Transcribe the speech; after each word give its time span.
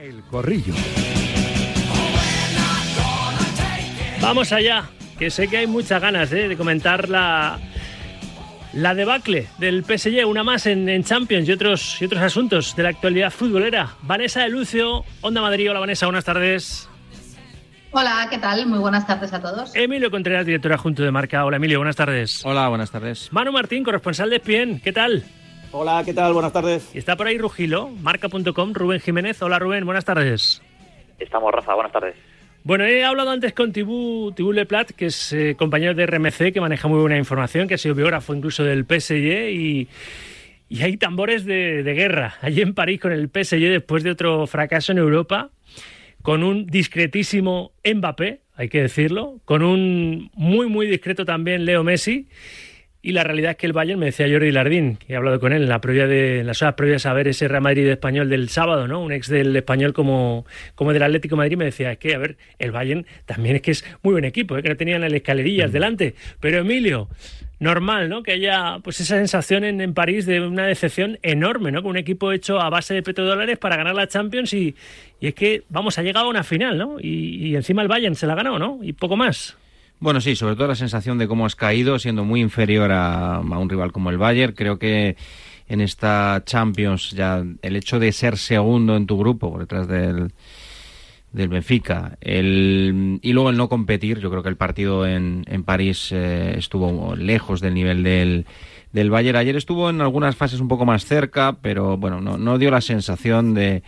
El 0.00 0.22
corrillo. 0.22 0.72
Vamos 4.22 4.50
allá, 4.50 4.84
que 5.18 5.30
sé 5.30 5.46
que 5.46 5.58
hay 5.58 5.66
muchas 5.66 6.00
ganas 6.00 6.32
¿eh? 6.32 6.48
de 6.48 6.56
comentar 6.56 7.10
la, 7.10 7.58
la 8.72 8.94
debacle 8.94 9.48
del 9.58 9.84
PSG, 9.84 10.26
una 10.26 10.42
más 10.42 10.64
en, 10.64 11.04
Champions 11.04 11.46
y 11.46 11.52
otros, 11.52 12.00
y 12.00 12.06
otros 12.06 12.22
asuntos 12.22 12.74
de 12.76 12.82
la 12.82 12.88
actualidad 12.88 13.30
futbolera. 13.30 13.90
Vanessa 14.00 14.40
de 14.40 14.48
Lucio, 14.48 15.04
Onda 15.20 15.42
Madrid. 15.42 15.70
Hola 15.70 15.80
Vanessa, 15.80 16.06
buenas 16.06 16.24
tardes. 16.24 16.88
Hola, 17.90 18.26
¿qué 18.30 18.38
tal? 18.38 18.66
Muy 18.66 18.78
buenas 18.78 19.06
tardes 19.06 19.34
a 19.34 19.42
todos. 19.42 19.76
Emilio 19.76 20.10
Contreras, 20.10 20.46
directora 20.46 20.78
junto 20.78 21.02
de 21.02 21.10
Marca. 21.10 21.44
Hola 21.44 21.58
Emilio, 21.58 21.78
buenas 21.78 21.96
tardes. 21.96 22.42
Hola, 22.46 22.68
buenas 22.68 22.90
tardes. 22.90 23.30
Manu 23.32 23.52
Martín, 23.52 23.84
corresponsal 23.84 24.30
de 24.30 24.38
Spien. 24.38 24.80
¿Qué 24.80 24.92
tal? 24.92 25.26
Hola, 25.72 26.02
¿qué 26.04 26.12
tal? 26.12 26.32
Buenas 26.32 26.52
tardes. 26.52 26.90
Está 26.94 27.16
por 27.16 27.28
ahí 27.28 27.38
Rugilo, 27.38 27.90
marca.com, 28.02 28.74
Rubén 28.74 28.98
Jiménez. 28.98 29.40
Hola 29.40 29.60
Rubén, 29.60 29.84
buenas 29.84 30.04
tardes. 30.04 30.60
Estamos, 31.16 31.52
Rafa, 31.52 31.74
buenas 31.74 31.92
tardes. 31.92 32.16
Bueno, 32.64 32.84
he 32.84 33.04
hablado 33.04 33.30
antes 33.30 33.54
con 33.54 33.72
Tibú, 33.72 34.32
Tibú 34.32 34.52
Leplat, 34.52 34.90
que 34.90 35.06
es 35.06 35.32
eh, 35.32 35.54
compañero 35.56 35.94
de 35.94 36.06
RMC, 36.06 36.52
que 36.52 36.60
maneja 36.60 36.88
muy 36.88 36.98
buena 36.98 37.16
información, 37.16 37.68
que 37.68 37.74
ha 37.74 37.78
sido 37.78 37.94
biógrafo 37.94 38.34
incluso 38.34 38.64
del 38.64 38.84
PSG 38.84 39.50
y, 39.50 39.88
y 40.68 40.82
hay 40.82 40.96
tambores 40.96 41.44
de, 41.44 41.84
de, 41.84 41.94
guerra 41.94 42.34
allí 42.40 42.62
en 42.62 42.74
París 42.74 43.00
con 43.00 43.12
el 43.12 43.28
PSG 43.28 43.60
después 43.70 44.02
de 44.02 44.10
otro 44.10 44.48
fracaso 44.48 44.90
en 44.90 44.98
Europa, 44.98 45.50
con 46.20 46.42
un 46.42 46.66
discretísimo 46.66 47.72
Mbappé, 47.84 48.40
hay 48.56 48.68
que 48.68 48.82
decirlo, 48.82 49.36
con 49.44 49.62
un 49.62 50.30
muy, 50.34 50.66
muy 50.66 50.88
discreto 50.88 51.24
también 51.24 51.64
Leo 51.64 51.84
Messi 51.84 52.28
y 53.02 53.12
la 53.12 53.24
realidad 53.24 53.52
es 53.52 53.56
que 53.56 53.66
el 53.66 53.72
Bayern, 53.72 53.98
me 53.98 54.06
decía 54.06 54.28
Jordi 54.30 54.52
Lardín, 54.52 54.96
que 54.96 55.14
he 55.14 55.16
hablado 55.16 55.40
con 55.40 55.52
él 55.52 55.62
en, 55.62 55.68
la 55.70 55.80
previa 55.80 56.06
de, 56.06 56.44
las 56.44 56.60
horas 56.60 56.74
previas 56.74 57.06
a 57.06 57.14
ver 57.14 57.28
ese 57.28 57.48
Real 57.48 57.62
Madrid 57.62 57.86
español 57.88 58.28
del 58.28 58.50
sábado, 58.50 58.86
¿no? 58.86 59.00
Un 59.00 59.12
ex 59.12 59.28
del 59.28 59.56
español 59.56 59.94
como, 59.94 60.44
como 60.74 60.92
del 60.92 61.02
Atlético 61.02 61.34
de 61.34 61.38
Madrid 61.38 61.56
me 61.56 61.64
decía, 61.64 61.92
es 61.92 61.98
que, 61.98 62.14
a 62.14 62.18
ver, 62.18 62.36
el 62.58 62.72
Bayern 62.72 63.06
también 63.24 63.56
es 63.56 63.62
que 63.62 63.70
es 63.70 63.84
muy 64.02 64.12
buen 64.12 64.26
equipo, 64.26 64.56
¿eh? 64.58 64.62
que 64.62 64.68
no 64.68 64.76
tenían 64.76 65.00
las 65.00 65.12
escalerillas 65.14 65.70
mm. 65.70 65.72
delante. 65.72 66.14
Pero 66.40 66.58
Emilio, 66.58 67.08
normal, 67.58 68.10
¿no? 68.10 68.22
Que 68.22 68.32
haya 68.32 68.80
pues 68.84 69.00
esa 69.00 69.16
sensación 69.16 69.64
en, 69.64 69.80
en, 69.80 69.94
París 69.94 70.26
de 70.26 70.42
una 70.42 70.66
decepción 70.66 71.18
enorme, 71.22 71.72
¿no? 71.72 71.82
Con 71.82 71.92
un 71.92 71.96
equipo 71.96 72.32
hecho 72.32 72.60
a 72.60 72.68
base 72.68 72.92
de 72.92 73.02
petrodólares 73.02 73.56
para 73.56 73.76
ganar 73.76 73.94
la 73.94 74.08
Champions 74.08 74.52
y, 74.52 74.74
y 75.20 75.28
es 75.28 75.34
que, 75.34 75.62
vamos, 75.70 75.98
ha 75.98 76.02
llegado 76.02 76.26
a 76.26 76.30
una 76.30 76.44
final, 76.44 76.76
¿no? 76.76 77.00
Y, 77.00 77.48
y 77.48 77.56
encima 77.56 77.80
el 77.80 77.88
Bayern 77.88 78.14
se 78.14 78.26
la 78.26 78.34
ganó, 78.34 78.58
¿no? 78.58 78.80
Y 78.82 78.92
poco 78.92 79.16
más. 79.16 79.56
Bueno, 80.00 80.22
sí, 80.22 80.34
sobre 80.34 80.56
todo 80.56 80.66
la 80.66 80.74
sensación 80.74 81.18
de 81.18 81.28
cómo 81.28 81.44
has 81.44 81.54
caído, 81.54 81.98
siendo 81.98 82.24
muy 82.24 82.40
inferior 82.40 82.90
a, 82.90 83.40
un 83.40 83.68
rival 83.68 83.92
como 83.92 84.08
el 84.08 84.16
Bayern. 84.16 84.54
Creo 84.54 84.78
que 84.78 85.16
en 85.68 85.82
esta 85.82 86.42
Champions 86.46 87.10
ya 87.10 87.44
el 87.60 87.76
hecho 87.76 87.98
de 87.98 88.10
ser 88.12 88.38
segundo 88.38 88.96
en 88.96 89.06
tu 89.06 89.18
grupo 89.18 89.50
por 89.50 89.60
detrás 89.60 89.86
del, 89.88 90.32
del 91.32 91.48
Benfica 91.48 92.16
el, 92.22 93.18
y 93.20 93.34
luego 93.34 93.50
el 93.50 93.58
no 93.58 93.68
competir, 93.68 94.20
yo 94.20 94.30
creo 94.30 94.42
que 94.42 94.48
el 94.48 94.56
partido 94.56 95.06
en, 95.06 95.44
en 95.46 95.64
París 95.64 96.08
eh, 96.12 96.54
estuvo 96.56 97.14
lejos 97.14 97.60
del 97.60 97.74
nivel 97.74 98.02
del, 98.02 98.46
del 98.94 99.10
Bayern. 99.10 99.36
Ayer 99.36 99.56
estuvo 99.56 99.90
en 99.90 100.00
algunas 100.00 100.34
fases 100.34 100.60
un 100.60 100.68
poco 100.68 100.86
más 100.86 101.04
cerca, 101.04 101.58
pero 101.60 101.98
bueno, 101.98 102.22
no, 102.22 102.38
no 102.38 102.56
dio 102.56 102.70
la 102.70 102.80
sensación 102.80 103.52
de, 103.52 103.82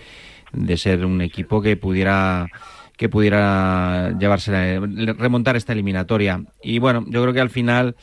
de 0.52 0.76
ser 0.76 1.06
un 1.06 1.22
equipo 1.22 1.62
que 1.62 1.78
pudiera 1.78 2.48
que 2.96 3.08
pudiera 3.08 4.16
llevarse 4.18 4.80
remontar 5.18 5.56
esta 5.56 5.72
eliminatoria. 5.72 6.44
Y 6.62 6.78
bueno, 6.78 7.04
yo 7.08 7.22
creo 7.22 7.34
que 7.34 7.40
al 7.40 7.50
final 7.50 7.96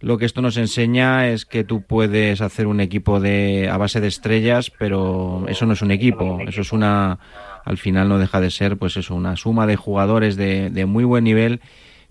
lo 0.00 0.18
que 0.18 0.24
esto 0.24 0.42
nos 0.42 0.56
enseña 0.56 1.28
es 1.28 1.46
que 1.46 1.62
tú 1.62 1.82
puedes 1.82 2.40
hacer 2.40 2.66
un 2.66 2.80
equipo 2.80 3.20
de 3.20 3.68
a 3.70 3.76
base 3.76 4.00
de 4.00 4.08
estrellas, 4.08 4.72
pero 4.76 5.44
eso 5.48 5.64
no 5.64 5.74
es 5.74 5.82
un 5.82 5.92
equipo, 5.92 6.40
eso 6.46 6.60
es 6.62 6.72
una 6.72 7.18
al 7.64 7.78
final 7.78 8.08
no 8.08 8.18
deja 8.18 8.40
de 8.40 8.50
ser 8.50 8.76
pues 8.76 8.96
eso, 8.96 9.14
una 9.14 9.36
suma 9.36 9.66
de 9.66 9.76
jugadores 9.76 10.36
de, 10.36 10.70
de 10.70 10.86
muy 10.86 11.04
buen 11.04 11.22
nivel, 11.22 11.60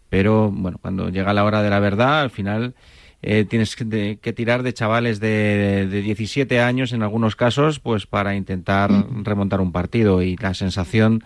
pero 0.10 0.50
bueno, 0.50 0.78
cuando 0.82 1.10
llega 1.10 1.34
la 1.34 1.44
hora 1.44 1.62
de 1.62 1.70
la 1.70 1.80
verdad, 1.80 2.22
al 2.22 2.30
final 2.30 2.76
eh, 3.22 3.46
tienes 3.48 3.76
que, 3.76 4.18
que, 4.22 4.34
tirar 4.34 4.64
de 4.64 4.74
chavales 4.74 5.20
de, 5.20 5.88
de, 5.90 6.02
17 6.02 6.62
años 6.62 6.94
en 6.94 7.04
algunos 7.04 7.36
casos, 7.36 7.80
pues 7.80 8.08
para 8.08 8.36
intentar 8.36 8.90
remontar 9.24 9.62
un 9.62 9.72
partido. 9.72 10.24
Y 10.24 10.38
la 10.38 10.54
sensación 10.54 11.24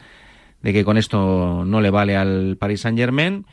de 0.66 0.74
que 0.74 0.84
con 0.84 0.98
esto 0.98 1.64
no 1.64 1.80
le 1.80 1.92
vale 1.92 2.18
al 2.18 2.58
Paris 2.58 2.82
Saint 2.82 2.98
Germain 2.98 3.46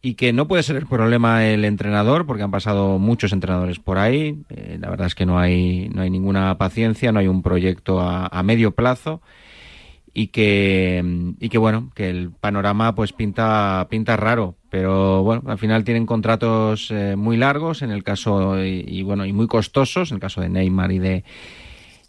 y 0.00 0.14
que 0.14 0.32
no 0.32 0.46
puede 0.46 0.62
ser 0.62 0.76
el 0.76 0.86
problema 0.86 1.44
el 1.44 1.64
entrenador 1.64 2.24
porque 2.24 2.44
han 2.44 2.52
pasado 2.52 3.00
muchos 3.00 3.32
entrenadores 3.32 3.80
por 3.80 3.98
ahí. 3.98 4.38
Eh, 4.48 4.78
la 4.80 4.88
verdad 4.88 5.08
es 5.08 5.16
que 5.16 5.26
no 5.26 5.40
hay 5.40 5.88
no 5.88 6.02
hay 6.02 6.10
ninguna 6.10 6.56
paciencia 6.58 7.10
no 7.10 7.18
hay 7.18 7.26
un 7.26 7.42
proyecto 7.42 8.00
a, 8.00 8.42
medio 8.44 8.76
plazo. 8.76 9.22
Y 10.14 10.28
que 10.28 11.02
y 11.40 11.48
que 11.48 11.58
bueno 11.58 11.90
que 11.96 12.08
el 12.08 12.30
panorama 12.30 12.94
pues 12.94 13.12
pinta 13.12 13.84
pinta 13.90 14.16
raro. 14.16 14.54
Pero 14.70 15.24
bueno 15.24 15.42
al 15.48 15.58
final 15.58 15.82
tienen 15.82 16.06
contratos 16.06 16.92
eh, 16.92 17.16
muy 17.16 17.36
largos 17.36 17.82
en 17.82 17.90
el 17.90 18.04
caso 18.04 18.64
y, 18.64 19.02
bueno 19.02 19.26
y 19.26 19.32
muy 19.32 19.48
costosos 19.48 20.12
en 20.12 20.16
el 20.16 20.20
caso 20.20 20.40
de 20.40 20.48
Neymar 20.48 20.92
y 20.92 21.00
de 21.00 21.24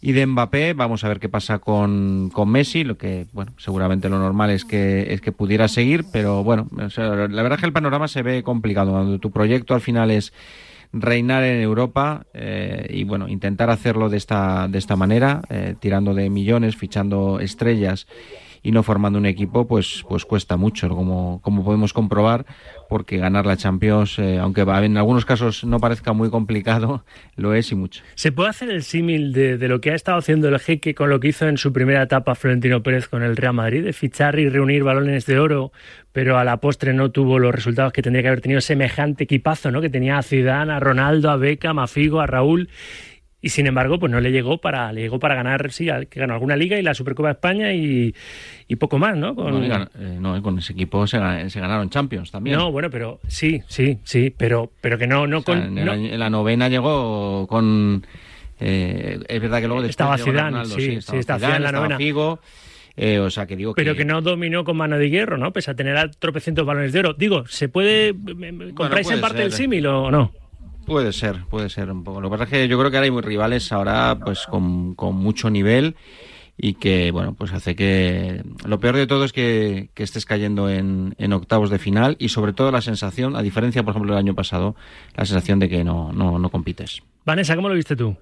y 0.04 0.12
de 0.12 0.26
Mbappé. 0.26 0.74
Vamos 0.74 1.02
a 1.02 1.08
ver 1.08 1.18
qué 1.18 1.30
pasa 1.30 1.60
con, 1.60 2.28
con 2.30 2.50
Messi, 2.50 2.84
lo 2.84 2.98
que, 2.98 3.26
bueno, 3.32 3.54
seguramente 3.56 4.10
lo 4.10 4.18
normal 4.18 4.50
es 4.50 4.66
que, 4.66 5.14
es 5.14 5.22
que 5.22 5.32
pudiera 5.32 5.66
seguir, 5.66 6.04
pero 6.12 6.44
bueno, 6.44 6.68
la 6.76 7.42
verdad 7.42 7.54
es 7.54 7.60
que 7.60 7.66
el 7.66 7.72
panorama 7.72 8.06
se 8.06 8.22
ve 8.22 8.42
complicado. 8.42 8.92
Cuando 8.92 9.18
tu 9.18 9.30
proyecto 9.30 9.72
al 9.72 9.80
final 9.80 10.10
es 10.10 10.34
reinar 10.92 11.42
en 11.42 11.60
Europa 11.62 12.26
eh, 12.34 12.86
y 12.90 13.02
bueno 13.02 13.28
intentar 13.28 13.68
hacerlo 13.70 14.08
de 14.10 14.16
esta 14.16 14.68
de 14.68 14.78
esta 14.78 14.94
manera 14.94 15.42
eh, 15.48 15.74
tirando 15.80 16.14
de 16.14 16.30
millones 16.30 16.76
fichando 16.76 17.40
estrellas 17.40 18.06
y 18.64 18.72
no 18.72 18.82
formando 18.82 19.18
un 19.18 19.26
equipo, 19.26 19.66
pues, 19.66 20.04
pues 20.08 20.24
cuesta 20.24 20.56
mucho, 20.56 20.88
como, 20.88 21.38
como 21.42 21.62
podemos 21.62 21.92
comprobar, 21.92 22.46
porque 22.88 23.18
ganar 23.18 23.44
la 23.44 23.58
Champions, 23.58 24.18
eh, 24.18 24.38
aunque 24.38 24.62
en 24.62 24.96
algunos 24.96 25.26
casos 25.26 25.64
no 25.64 25.78
parezca 25.78 26.14
muy 26.14 26.30
complicado, 26.30 27.04
lo 27.36 27.52
es 27.54 27.70
y 27.70 27.74
mucho. 27.74 28.02
¿Se 28.14 28.32
puede 28.32 28.48
hacer 28.48 28.70
el 28.70 28.82
símil 28.82 29.34
de, 29.34 29.58
lo 29.68 29.82
que 29.82 29.90
ha 29.90 29.94
estado 29.94 30.16
haciendo 30.16 30.48
el 30.48 30.58
jeque 30.58 30.94
con 30.94 31.10
lo 31.10 31.20
que 31.20 31.28
hizo 31.28 31.46
en 31.46 31.58
su 31.58 31.74
primera 31.74 32.02
etapa 32.02 32.34
Florentino 32.34 32.82
Pérez 32.82 33.06
con 33.06 33.22
el 33.22 33.36
Real 33.36 33.52
Madrid, 33.52 33.84
de 33.84 33.92
fichar 33.92 34.38
y 34.38 34.48
reunir 34.48 34.82
balones 34.82 35.26
de 35.26 35.38
oro, 35.38 35.70
pero 36.12 36.38
a 36.38 36.44
la 36.44 36.56
postre 36.56 36.94
no 36.94 37.10
tuvo 37.10 37.38
los 37.38 37.54
resultados 37.54 37.92
que 37.92 38.00
tendría 38.00 38.22
que 38.22 38.28
haber 38.28 38.40
tenido 38.40 38.62
semejante 38.62 39.24
equipazo, 39.24 39.70
¿no? 39.72 39.82
Que 39.82 39.90
tenía 39.90 40.16
a 40.16 40.22
Zidane, 40.22 40.72
a 40.72 40.80
Ronaldo, 40.80 41.30
a 41.30 41.36
Beckham, 41.36 41.78
a 41.80 41.86
Figo, 41.86 42.20
a 42.20 42.26
Raúl 42.26 42.70
y 43.44 43.50
sin 43.50 43.66
embargo 43.66 43.98
pues 43.98 44.10
no 44.10 44.20
le 44.20 44.32
llegó 44.32 44.56
para 44.56 44.90
le 44.90 45.02
llegó 45.02 45.18
para 45.18 45.34
ganar 45.34 45.70
sí 45.70 45.86
que 46.08 46.18
ganó 46.18 46.32
alguna 46.32 46.56
liga 46.56 46.78
y 46.78 46.82
la 46.82 46.94
Supercopa 46.94 47.28
de 47.28 47.32
España 47.32 47.74
y, 47.74 48.14
y 48.66 48.76
poco 48.76 48.98
más 48.98 49.18
no 49.18 49.34
con... 49.34 49.68
No, 50.22 50.36
eh, 50.36 50.40
con 50.40 50.58
ese 50.58 50.72
equipo 50.72 51.06
se, 51.06 51.18
ganaron 51.18 51.90
Champions 51.90 52.30
también 52.30 52.56
no 52.56 52.72
bueno 52.72 52.88
pero 52.88 53.20
sí 53.28 53.62
sí 53.68 53.98
sí 54.02 54.34
pero 54.34 54.70
pero 54.80 54.96
que 54.96 55.06
no 55.06 55.26
no 55.26 55.42
con 55.42 55.76
en, 55.76 56.18
la 56.18 56.30
novena 56.30 56.70
llegó 56.70 57.46
con 57.46 58.06
eh, 58.58 59.20
es 59.28 59.42
verdad 59.42 59.60
que 59.60 59.68
luego 59.68 59.84
estaba 59.84 60.16
Zidane 60.16 60.64
sí, 60.64 61.02
sí, 61.02 61.16
estaba 61.18 61.56
en 61.56 61.64
la 61.64 61.72
novena 61.72 61.98
Figo, 61.98 62.40
eh, 62.96 63.18
o 63.18 63.28
sea, 63.28 63.46
que 63.46 63.56
digo 63.56 63.74
Pero 63.74 63.94
que... 63.94 64.04
no 64.04 64.22
dominó 64.22 64.64
con 64.64 64.76
mano 64.76 64.96
de 64.96 65.10
hierro, 65.10 65.36
¿no? 65.36 65.52
Pese 65.52 65.72
a 65.72 65.74
tener 65.74 65.96
a 65.96 66.08
tropecientos 66.08 66.64
balones 66.64 66.92
de 66.92 67.00
oro. 67.00 67.12
Digo, 67.12 67.44
¿se 67.48 67.68
puede... 67.68 68.14
¿Compráis 68.74 69.10
en 69.10 69.20
parte 69.20 69.42
el 69.42 69.50
símil 69.50 69.84
o 69.88 70.12
no? 70.12 70.32
Puede 70.86 71.12
ser, 71.12 71.44
puede 71.46 71.70
ser 71.70 71.90
un 71.90 72.04
poco. 72.04 72.20
Lo 72.20 72.28
que 72.28 72.32
pasa 72.32 72.44
es 72.44 72.50
que 72.50 72.68
yo 72.68 72.78
creo 72.78 72.90
que 72.90 72.96
ahora 72.96 73.04
hay 73.04 73.10
muy 73.10 73.22
rivales 73.22 73.72
ahora 73.72 74.18
pues 74.22 74.46
con, 74.46 74.94
con 74.94 75.16
mucho 75.16 75.50
nivel 75.50 75.96
y 76.56 76.74
que, 76.74 77.10
bueno, 77.10 77.34
pues 77.34 77.52
hace 77.52 77.74
que... 77.74 78.44
Lo 78.64 78.78
peor 78.78 78.96
de 78.96 79.06
todo 79.06 79.24
es 79.24 79.32
que, 79.32 79.90
que 79.94 80.02
estés 80.02 80.24
cayendo 80.24 80.68
en, 80.68 81.14
en, 81.18 81.32
octavos 81.32 81.70
de 81.70 81.78
final 81.78 82.16
y 82.20 82.28
sobre 82.28 82.52
todo 82.52 82.70
la 82.70 82.80
sensación, 82.80 83.34
a 83.34 83.42
diferencia, 83.42 83.82
por 83.82 83.92
ejemplo, 83.92 84.12
del 84.12 84.20
año 84.20 84.34
pasado, 84.34 84.76
la 85.16 85.24
sensación 85.24 85.58
de 85.58 85.68
que 85.68 85.82
no, 85.82 86.12
no, 86.12 86.38
no 86.38 86.50
compites. 86.50 87.02
Vanessa, 87.24 87.56
¿cómo 87.56 87.68
lo 87.68 87.74
viste 87.74 87.96
tú? 87.96 88.16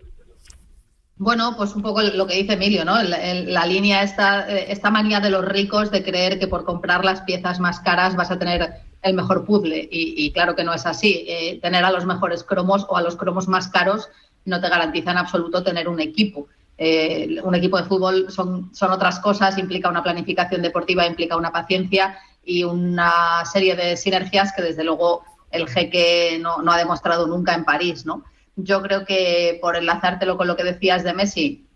Bueno, 1.16 1.54
pues 1.56 1.76
un 1.76 1.82
poco 1.82 2.00
lo 2.02 2.26
que 2.26 2.36
dice 2.36 2.54
Emilio, 2.54 2.84
¿no? 2.84 3.02
La, 3.02 3.18
la, 3.34 3.66
línea, 3.66 4.02
esta, 4.02 4.48
esta 4.48 4.90
manía 4.90 5.20
de 5.20 5.30
los 5.30 5.44
ricos 5.44 5.90
de 5.90 6.02
creer 6.02 6.38
que 6.38 6.48
por 6.48 6.64
comprar 6.64 7.04
las 7.04 7.20
piezas 7.20 7.60
más 7.60 7.80
caras 7.80 8.16
vas 8.16 8.30
a 8.30 8.38
tener 8.38 8.80
el 9.02 9.14
mejor 9.14 9.44
puzzle. 9.44 9.88
Y, 9.90 10.32
claro 10.32 10.54
que 10.54 10.64
no 10.64 10.72
es 10.72 10.86
así. 10.86 11.24
Eh, 11.28 11.58
tener 11.60 11.84
a 11.84 11.90
los 11.90 12.06
mejores 12.06 12.44
cromos 12.44 12.86
o 12.88 12.96
a 12.96 13.02
los 13.02 13.16
cromos 13.16 13.48
más 13.48 13.68
caros 13.68 14.08
no 14.44 14.60
te 14.60 14.68
garantiza 14.68 15.10
en 15.10 15.18
absoluto 15.18 15.62
tener 15.62 15.88
un 15.88 16.00
equipo. 16.00 16.48
Eh, 16.78 17.36
un 17.42 17.54
equipo 17.54 17.76
de 17.76 17.84
fútbol 17.84 18.26
son, 18.30 18.74
son 18.74 18.90
otras 18.90 19.20
cosas, 19.20 19.58
implica 19.58 19.88
una 19.88 20.02
planificación 20.02 20.62
deportiva, 20.62 21.06
implica 21.06 21.36
una 21.36 21.52
paciencia 21.52 22.18
y 22.44 22.64
una 22.64 23.44
serie 23.44 23.76
de 23.76 23.96
sinergias 23.96 24.52
que 24.52 24.62
desde 24.62 24.82
luego 24.82 25.22
el 25.50 25.68
jeque 25.68 26.38
no, 26.40 26.62
no 26.62 26.72
ha 26.72 26.78
demostrado 26.78 27.26
nunca 27.26 27.54
en 27.54 27.64
París, 27.64 28.06
¿no? 28.06 28.24
Yo 28.56 28.82
creo 28.82 29.04
que 29.04 29.58
por 29.60 29.76
enlazártelo 29.76 30.36
con 30.36 30.46
lo 30.46 30.56
que 30.56 30.64
decías 30.64 31.04
de 31.04 31.14
Messi, 31.14 31.66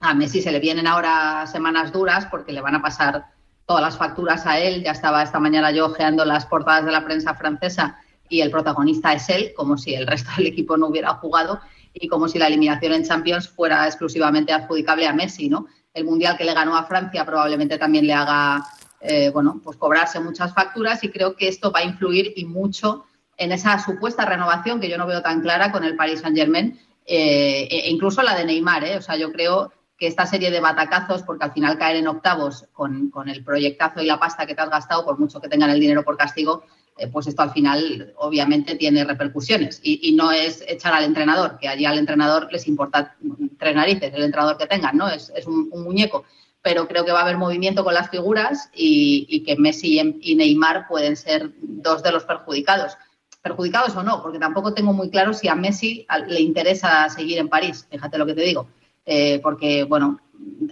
a 0.00 0.14
Messi 0.14 0.40
se 0.40 0.52
le 0.52 0.60
vienen 0.60 0.86
ahora 0.86 1.46
semanas 1.46 1.92
duras 1.92 2.26
porque 2.26 2.52
le 2.52 2.60
van 2.60 2.74
a 2.74 2.82
pasar 2.82 3.26
todas 3.66 3.82
las 3.82 3.96
facturas 3.96 4.46
a 4.46 4.58
él. 4.58 4.82
Ya 4.82 4.92
estaba 4.92 5.22
esta 5.22 5.40
mañana 5.40 5.70
yo 5.70 5.86
ojeando 5.86 6.24
las 6.24 6.46
portadas 6.46 6.84
de 6.84 6.92
la 6.92 7.04
prensa 7.04 7.34
francesa 7.34 7.98
y 8.28 8.40
el 8.40 8.50
protagonista 8.50 9.12
es 9.12 9.28
él, 9.28 9.52
como 9.56 9.76
si 9.76 9.94
el 9.94 10.06
resto 10.06 10.30
del 10.36 10.48
equipo 10.48 10.76
no 10.76 10.88
hubiera 10.88 11.14
jugado 11.14 11.60
y 11.92 12.08
como 12.08 12.28
si 12.28 12.38
la 12.38 12.48
eliminación 12.48 12.92
en 12.92 13.04
Champions 13.04 13.48
fuera 13.48 13.86
exclusivamente 13.86 14.52
adjudicable 14.52 15.06
a 15.06 15.12
Messi, 15.12 15.48
¿no? 15.48 15.66
el 15.94 16.04
Mundial 16.04 16.36
que 16.36 16.44
le 16.44 16.52
ganó 16.52 16.76
a 16.76 16.84
Francia 16.84 17.24
probablemente 17.24 17.78
también 17.78 18.06
le 18.06 18.12
haga, 18.12 18.66
eh, 19.00 19.30
bueno, 19.30 19.60
pues 19.62 19.76
cobrarse 19.76 20.18
muchas 20.20 20.52
facturas 20.52 21.02
y 21.04 21.08
creo 21.08 21.36
que 21.36 21.48
esto 21.48 21.70
va 21.70 21.80
a 21.80 21.84
influir 21.84 22.32
y 22.36 22.44
mucho 22.44 23.06
en 23.36 23.52
esa 23.52 23.78
supuesta 23.78 24.24
renovación 24.24 24.80
que 24.80 24.88
yo 24.88 24.98
no 24.98 25.06
veo 25.06 25.22
tan 25.22 25.40
clara 25.40 25.72
con 25.72 25.84
el 25.84 25.96
Paris 25.96 26.20
Saint-Germain 26.20 26.78
eh, 27.06 27.68
e 27.70 27.90
incluso 27.90 28.22
la 28.22 28.34
de 28.34 28.44
Neymar, 28.44 28.84
¿eh? 28.84 28.96
O 28.96 29.02
sea, 29.02 29.16
yo 29.16 29.30
creo 29.32 29.72
que 29.96 30.06
esta 30.06 30.26
serie 30.26 30.50
de 30.50 30.60
batacazos, 30.60 31.22
porque 31.22 31.44
al 31.44 31.52
final 31.52 31.78
caer 31.78 31.96
en 31.96 32.08
octavos 32.08 32.66
con, 32.72 33.10
con, 33.10 33.28
el 33.28 33.44
proyectazo 33.44 34.02
y 34.02 34.06
la 34.06 34.18
pasta 34.18 34.46
que 34.46 34.54
te 34.54 34.62
has 34.62 34.70
gastado, 34.70 35.04
por 35.04 35.18
mucho 35.18 35.40
que 35.40 35.48
tengan 35.48 35.70
el 35.70 35.80
dinero 35.80 36.02
por 36.02 36.16
castigo, 36.16 36.64
eh, 36.96 37.08
pues 37.08 37.26
esto 37.26 37.42
al 37.42 37.50
final 37.50 38.12
obviamente 38.16 38.76
tiene 38.76 39.04
repercusiones. 39.04 39.80
Y, 39.82 40.12
no 40.12 40.30
es 40.30 40.64
echar 40.66 40.92
al 40.94 41.04
entrenador, 41.04 41.58
que 41.58 41.68
allí 41.68 41.84
al 41.84 41.98
entrenador 41.98 42.48
les 42.52 42.68
importa 42.68 43.16
tres 43.58 43.74
narices, 43.74 44.12
el 44.14 44.22
entrenador 44.22 44.56
que 44.56 44.66
tengan, 44.66 44.96
¿no? 44.96 45.08
Es, 45.08 45.32
es 45.34 45.46
un, 45.46 45.68
un, 45.72 45.84
muñeco. 45.84 46.24
Pero 46.62 46.88
creo 46.88 47.04
que 47.04 47.12
va 47.12 47.20
a 47.20 47.22
haber 47.22 47.36
movimiento 47.36 47.84
con 47.84 47.94
las 47.94 48.10
figuras 48.10 48.70
y, 48.74 49.26
y 49.28 49.42
que 49.42 49.56
Messi 49.56 50.00
y 50.20 50.34
Neymar 50.34 50.86
pueden 50.88 51.16
ser 51.16 51.52
dos 51.60 52.02
de 52.02 52.12
los 52.12 52.24
perjudicados 52.24 52.96
perjudicados 53.42 53.94
o 53.94 54.02
no, 54.02 54.22
porque 54.22 54.38
tampoco 54.38 54.72
tengo 54.72 54.94
muy 54.94 55.10
claro 55.10 55.34
si 55.34 55.48
a 55.48 55.54
Messi 55.54 56.06
le 56.28 56.40
interesa 56.40 57.06
seguir 57.10 57.36
en 57.36 57.50
París, 57.50 57.86
fíjate 57.90 58.16
lo 58.16 58.24
que 58.24 58.32
te 58.32 58.40
digo, 58.40 58.68
eh, 59.06 59.40
porque, 59.42 59.84
bueno, 59.84 60.18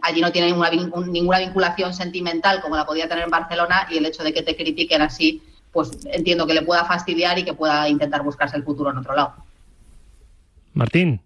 allí 0.02 0.20
no 0.20 0.32
tiene 0.32 0.48
ninguna, 0.48 0.70
ninguna, 1.06 1.38
vinculación 1.38 1.94
sentimental 1.94 2.60
como 2.60 2.76
la 2.76 2.86
podía 2.86 3.08
tener 3.08 3.24
en 3.24 3.30
Barcelona 3.30 3.86
y 3.90 3.98
el 3.98 4.06
hecho 4.06 4.22
de 4.22 4.32
que 4.32 4.42
te 4.42 4.56
critiquen 4.56 5.02
así, 5.02 5.42
pues 5.72 5.90
entiendo 6.06 6.46
que 6.46 6.54
le 6.54 6.62
pueda 6.62 6.84
fastidiar 6.84 7.38
y 7.38 7.44
que 7.44 7.54
pueda 7.54 7.88
intentar 7.88 8.22
buscarse 8.22 8.56
el 8.56 8.64
futuro 8.64 8.90
en 8.90 8.98
otro 8.98 9.14
lado. 9.14 9.34
Martín 10.74 11.20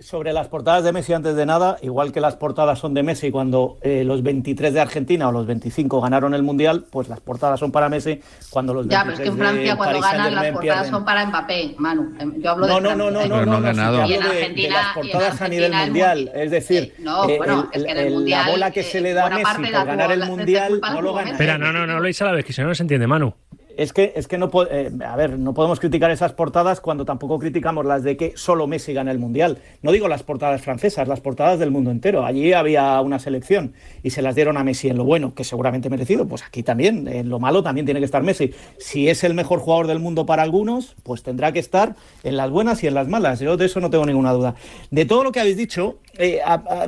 sobre 0.00 0.32
las 0.32 0.48
portadas 0.48 0.84
de 0.84 0.92
Messi 0.92 1.12
antes 1.12 1.36
de 1.36 1.46
nada, 1.46 1.76
igual 1.82 2.12
que 2.12 2.20
las 2.20 2.36
portadas 2.36 2.78
son 2.78 2.94
de 2.94 3.02
Messi 3.02 3.30
cuando 3.30 3.78
eh, 3.82 4.04
los 4.04 4.22
23 4.22 4.72
de 4.72 4.80
Argentina 4.80 5.28
o 5.28 5.32
los 5.32 5.46
25 5.46 6.00
ganaron 6.00 6.34
el 6.34 6.42
Mundial, 6.42 6.84
pues 6.90 7.08
las 7.08 7.20
portadas 7.20 7.58
son 7.60 7.72
para 7.72 7.88
Messi 7.88 8.20
cuando 8.50 8.74
los 8.74 8.86
23 8.86 8.98
Ya, 8.98 9.04
pero 9.04 9.14
es 9.14 9.20
que 9.20 9.28
en 9.28 9.38
Francia 9.38 9.76
cuando 9.76 10.00
ganan 10.00 10.34
las 10.34 10.44
portadas 10.52 10.60
pierden. 10.60 10.90
son 10.90 11.04
para 11.04 11.26
Mbappé, 11.26 11.74
Manu. 11.78 12.14
Yo 12.38 12.50
hablo 12.50 12.66
no, 12.66 12.74
de 12.74 12.80
no, 12.80 12.96
no, 12.96 13.10
no, 13.10 13.26
no, 13.26 13.44
no, 13.44 13.46
no, 13.46 13.60
ganado. 13.60 14.06
Si 14.06 14.12
y 14.12 14.14
en 14.14 14.22
Argentina, 14.22 14.54
de, 14.54 14.62
de 14.62 14.68
las 14.70 14.94
portadas 14.94 15.42
a 15.42 15.48
nivel 15.48 15.72
mundial, 15.72 16.30
es 16.34 16.50
decir, 16.50 16.82
eh, 16.82 16.94
no, 16.98 17.26
bueno, 17.26 17.68
el, 17.72 17.80
es 17.80 17.86
que 17.86 17.92
en 17.92 18.06
el 18.06 18.12
mundial, 18.12 18.46
la 18.46 18.52
bola 18.52 18.70
que 18.70 18.82
se 18.82 19.00
le 19.00 19.12
da 19.12 19.26
a 19.26 19.30
Messi 19.30 19.72
por 19.72 19.86
ganar 19.86 20.12
el 20.12 20.26
Mundial 20.26 20.80
no 20.80 21.00
lo 21.00 21.14
gana. 21.14 21.30
Espera, 21.32 21.58
no, 21.58 21.72
no, 21.72 21.86
no 21.86 22.00
lo 22.00 22.08
hice 22.08 22.24
a 22.24 22.28
la 22.28 22.32
vez, 22.32 22.44
que 22.44 22.52
si 22.52 22.60
no, 22.60 22.68
no 22.68 22.74
se 22.74 22.82
entiende, 22.82 23.06
Manu. 23.06 23.34
Es 23.76 23.92
que, 23.92 24.14
es 24.16 24.26
que 24.26 24.38
no, 24.38 24.50
eh, 24.70 24.90
no 25.38 25.52
podemos 25.52 25.80
criticar 25.80 26.10
esas 26.10 26.32
portadas 26.32 26.80
cuando 26.80 27.04
tampoco 27.04 27.38
criticamos 27.38 27.84
las 27.84 28.02
de 28.02 28.16
que 28.16 28.32
solo 28.34 28.66
Messi 28.66 28.94
gana 28.94 29.10
el 29.10 29.18
Mundial. 29.18 29.58
No 29.82 29.92
digo 29.92 30.08
las 30.08 30.22
portadas 30.22 30.62
francesas, 30.62 31.06
las 31.08 31.20
portadas 31.20 31.58
del 31.58 31.70
mundo 31.70 31.90
entero. 31.90 32.24
Allí 32.24 32.54
había 32.54 32.98
una 33.02 33.18
selección 33.18 33.74
y 34.02 34.10
se 34.10 34.22
las 34.22 34.34
dieron 34.34 34.56
a 34.56 34.64
Messi 34.64 34.88
en 34.88 34.96
lo 34.96 35.04
bueno, 35.04 35.34
que 35.34 35.44
seguramente 35.44 35.90
merecido. 35.90 36.26
Pues 36.26 36.42
aquí 36.42 36.62
también, 36.62 37.06
en 37.06 37.28
lo 37.28 37.38
malo 37.38 37.62
también 37.62 37.84
tiene 37.84 38.00
que 38.00 38.06
estar 38.06 38.22
Messi. 38.22 38.54
Si 38.78 39.10
es 39.10 39.24
el 39.24 39.34
mejor 39.34 39.58
jugador 39.58 39.88
del 39.88 40.00
mundo 40.00 40.24
para 40.24 40.42
algunos, 40.42 40.96
pues 41.02 41.22
tendrá 41.22 41.52
que 41.52 41.58
estar 41.58 41.96
en 42.24 42.38
las 42.38 42.48
buenas 42.48 42.82
y 42.82 42.86
en 42.86 42.94
las 42.94 43.08
malas. 43.08 43.40
Yo 43.40 43.58
de 43.58 43.66
eso 43.66 43.80
no 43.80 43.90
tengo 43.90 44.06
ninguna 44.06 44.32
duda. 44.32 44.54
De 44.90 45.04
todo 45.04 45.22
lo 45.22 45.32
que 45.32 45.40
habéis 45.40 45.58
dicho, 45.58 45.98
eh, 46.18 46.40
a, 46.44 46.86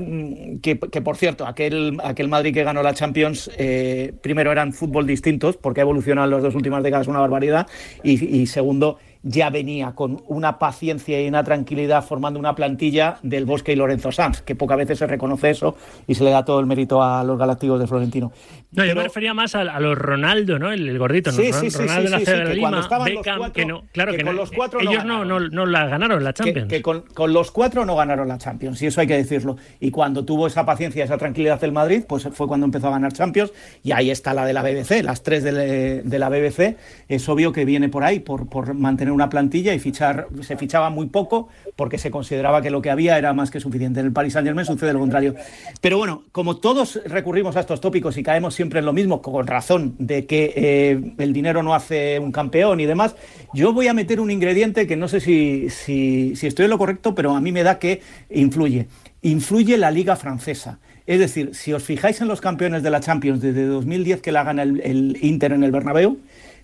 que, 0.63 0.77
por 0.77 1.17
cierto, 1.17 1.47
aquel, 1.47 1.99
aquel 2.03 2.29
Madrid 2.29 2.55
que 2.55 2.65
ganó 2.65 2.83
la 2.83 2.95
Champions, 2.95 3.51
eh, 3.59 4.13
primero 4.23 4.53
eran 4.53 4.73
fútbol 4.73 5.07
distintos, 5.07 5.57
porque 5.57 5.81
ha 5.81 5.83
evolucionado 5.83 6.27
en 6.27 6.31
las 6.33 6.43
dos 6.43 6.55
últimas 6.55 6.83
décadas 6.83 7.09
una 7.09 7.21
barbaridad, 7.21 7.67
y 8.03 8.47
segundo, 8.47 8.99
ya 9.23 9.51
venía 9.51 9.93
con 9.93 10.23
una 10.27 10.59
paciencia 10.59 11.23
y 11.23 11.29
una 11.29 11.45
tranquilidad 11.45 12.05
formando 12.05 12.39
una 12.39 12.55
plantilla 12.55 13.19
del 13.23 13.45
Bosque 13.45 13.73
y 13.73 13.77
Lorenzo 13.77 14.13
Sanz, 14.13 14.43
que 14.43 14.55
pocas 14.55 14.79
veces 14.79 14.99
se 14.99 15.07
reconoce 15.07 15.51
eso 15.51 15.77
y 16.07 16.15
se 16.15 16.25
le 16.25 16.31
da 16.31 16.45
todo 16.45 16.61
el 16.61 16.67
mérito 16.67 17.03
a 17.03 17.25
los 17.25 17.39
galácticos 17.39 17.81
de 17.81 17.87
Florentino. 17.87 18.27
No, 18.29 18.83
Pero, 18.83 18.89
yo 18.89 18.95
me 18.97 19.03
refería 19.03 19.35
más 19.35 19.55
a, 19.55 19.61
a, 19.63 19.81
los 19.81 19.97
Ronaldo, 19.97 20.59
¿no? 20.59 20.73
El, 20.73 20.89
el 20.89 20.99
gordito, 20.99 21.31
¿no? 21.31 21.37
Sí, 21.37 21.53
sí, 21.53 21.71
sí, 21.71 21.79
Ronaldo 21.79 22.03
sí, 22.03 22.07
en 22.07 22.13
la 22.13 22.19
sí, 22.19 22.25
de 22.25 22.45
que 22.45 22.55
Lima, 22.55 22.61
cuando 22.61 22.81
estaban 22.81 23.15
los 23.15 23.19
Beckham, 23.19 23.39
cuatro, 23.39 23.53
que 23.55 23.67
no, 23.67 23.83
claro 23.93 24.13
que 24.13 24.19
que, 24.19 24.25
con 24.25 24.35
no, 24.35 24.41
los 24.41 24.51
cuatro 24.51 24.81
ellos 24.81 25.05
no 25.05 25.25
no, 25.25 25.41
no, 25.41 25.49
no, 25.49 25.67
la 25.67 25.87
ganaron 25.87 26.23
la 26.23 26.33
Champions. 26.33 26.69
Que, 26.69 26.77
que 26.77 26.83
con, 26.83 27.01
con, 27.15 27.33
los 27.33 27.51
cuatro 27.51 27.85
no 27.85 27.97
ganaron 27.97 28.29
la 28.29 28.39
Champions, 28.39 28.81
y 28.83 28.87
eso 28.87 29.01
hay 29.01 29.07
que 29.07 29.17
decirlo. 29.17 29.57
Y 29.81 29.91
cuando 29.91 30.25
tuvo 30.25 30.47
esa 30.47 30.65
paciencia, 30.65 31.05
esa 31.05 31.19
tranquilidad 31.19 31.63
el 31.65 31.73
Madrid, 31.73 32.03
pues 32.07 32.29
fue 32.33 32.47
cuando 32.47 32.67
empezó 32.67 32.89
a 32.89 32.91
ganar 32.91 33.13
Champions, 33.13 33.53
y 33.83 33.93
ahí 33.93 34.11
está 34.11 34.35
la 34.35 34.45
de 34.45 34.53
la 34.53 34.63
BBC, 34.63 35.03
las 35.03 35.23
tres 35.23 35.45
de, 35.45 36.03
de 36.03 36.19
la 36.19 36.29
BBC, 36.29 36.77
es 37.09 37.29
obvio 37.29 37.53
que 37.53 37.65
viene 37.65 37.89
por 37.89 38.05
ahí, 38.05 38.21
por, 38.21 38.49
por 38.49 38.75
mantener 38.75 39.08
una 39.11 39.29
plantilla 39.29 39.75
y 39.75 39.79
fichar, 39.79 40.29
se 40.43 40.57
fichaba 40.57 40.91
muy 40.91 41.07
poco 41.07 41.49
porque 41.77 41.99
se 41.99 42.11
consideraba 42.11 42.63
que 42.63 42.71
lo 42.71 42.83
que 42.83 42.91
había 42.91 43.19
era 43.19 43.33
más 43.33 43.51
que 43.51 43.61
suficiente. 43.61 44.01
En 44.01 44.07
el 44.07 44.13
Paris 44.13 44.33
Saint 44.33 44.47
Germain 44.47 44.67
sucede 44.67 44.93
lo 44.93 44.99
contrario. 44.99 45.35
Pero 45.81 45.99
bueno, 45.99 46.25
como 46.33 46.57
todos 46.57 47.01
recurrimos 47.07 47.57
a 47.57 47.61
estos 47.61 47.81
tópicos 47.81 48.17
y 48.17 48.23
caemos 48.23 48.55
siempre 48.55 48.81
en 48.81 48.87
lo 48.87 48.93
mismo, 48.93 49.23
con 49.23 49.47
razón 49.47 49.95
de 49.99 50.27
que 50.27 50.53
eh, 50.57 51.15
el 51.19 51.33
dinero 51.33 51.63
no 51.63 51.75
hace 51.75 52.19
un 52.19 52.33
campeón 52.33 52.81
y 52.81 52.87
demás, 52.87 53.17
yo 53.55 53.73
voy 53.73 53.89
a 53.89 53.95
meter 53.95 54.21
un 54.21 54.31
ingrediente 54.31 54.87
que 54.87 54.97
no 54.97 55.09
sé 55.09 55.21
si, 55.21 55.71
si, 55.71 56.35
si 56.37 56.47
estoy 56.47 56.65
en 56.65 56.71
lo 56.71 56.79
correcto, 56.79 57.15
pero 57.15 57.35
a 57.35 57.41
mí 57.41 57.53
me 57.53 57.63
da 57.63 57.79
que 57.79 58.03
influye. 58.31 58.89
Influye 59.23 59.77
la 59.79 59.91
liga 59.91 60.17
francesa. 60.17 60.79
Es 61.07 61.19
decir, 61.19 61.55
si 61.55 61.73
os 61.73 61.83
fijáis 61.85 62.21
en 62.21 62.29
los 62.29 62.41
campeones 62.41 62.83
de 62.83 62.91
la 62.91 63.01
Champions 63.01 63.41
desde 63.41 63.65
2010 63.65 64.21
que 64.21 64.31
la 64.31 64.45
gana 64.45 64.63
el, 64.63 64.81
el 64.83 65.19
Inter 65.23 65.53
en 65.53 65.65
el 65.65 65.71
Bernabéu, 65.71 66.19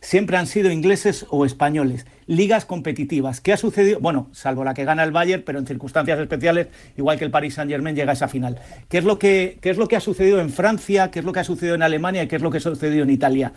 siempre 0.04 0.36
han 0.36 0.46
sido 0.46 0.70
ingleses 0.70 1.24
o 1.30 1.46
españoles. 1.46 2.06
Ligas 2.26 2.64
competitivas. 2.64 3.40
¿Qué 3.40 3.52
ha 3.52 3.56
sucedido? 3.56 4.00
Bueno, 4.00 4.28
salvo 4.32 4.64
la 4.64 4.74
que 4.74 4.84
gana 4.84 5.02
el 5.04 5.12
Bayern, 5.12 5.42
pero 5.44 5.58
en 5.58 5.66
circunstancias 5.66 6.18
especiales, 6.18 6.68
igual 6.96 7.18
que 7.18 7.24
el 7.24 7.30
Paris 7.30 7.54
Saint 7.54 7.70
Germain 7.70 7.94
llega 7.94 8.12
a 8.12 8.14
esa 8.14 8.28
final. 8.28 8.58
¿Qué 8.88 8.98
es, 8.98 9.04
lo 9.04 9.18
que, 9.18 9.58
¿Qué 9.60 9.70
es 9.70 9.76
lo 9.76 9.88
que 9.88 9.96
ha 9.96 10.00
sucedido 10.00 10.40
en 10.40 10.50
Francia? 10.50 11.10
¿Qué 11.10 11.18
es 11.18 11.24
lo 11.24 11.32
que 11.32 11.40
ha 11.40 11.44
sucedido 11.44 11.74
en 11.74 11.82
Alemania? 11.82 12.22
¿Y 12.22 12.28
qué 12.28 12.36
es 12.36 12.42
lo 12.42 12.50
que 12.50 12.58
ha 12.58 12.60
sucedido 12.60 13.02
en 13.02 13.10
Italia? 13.10 13.52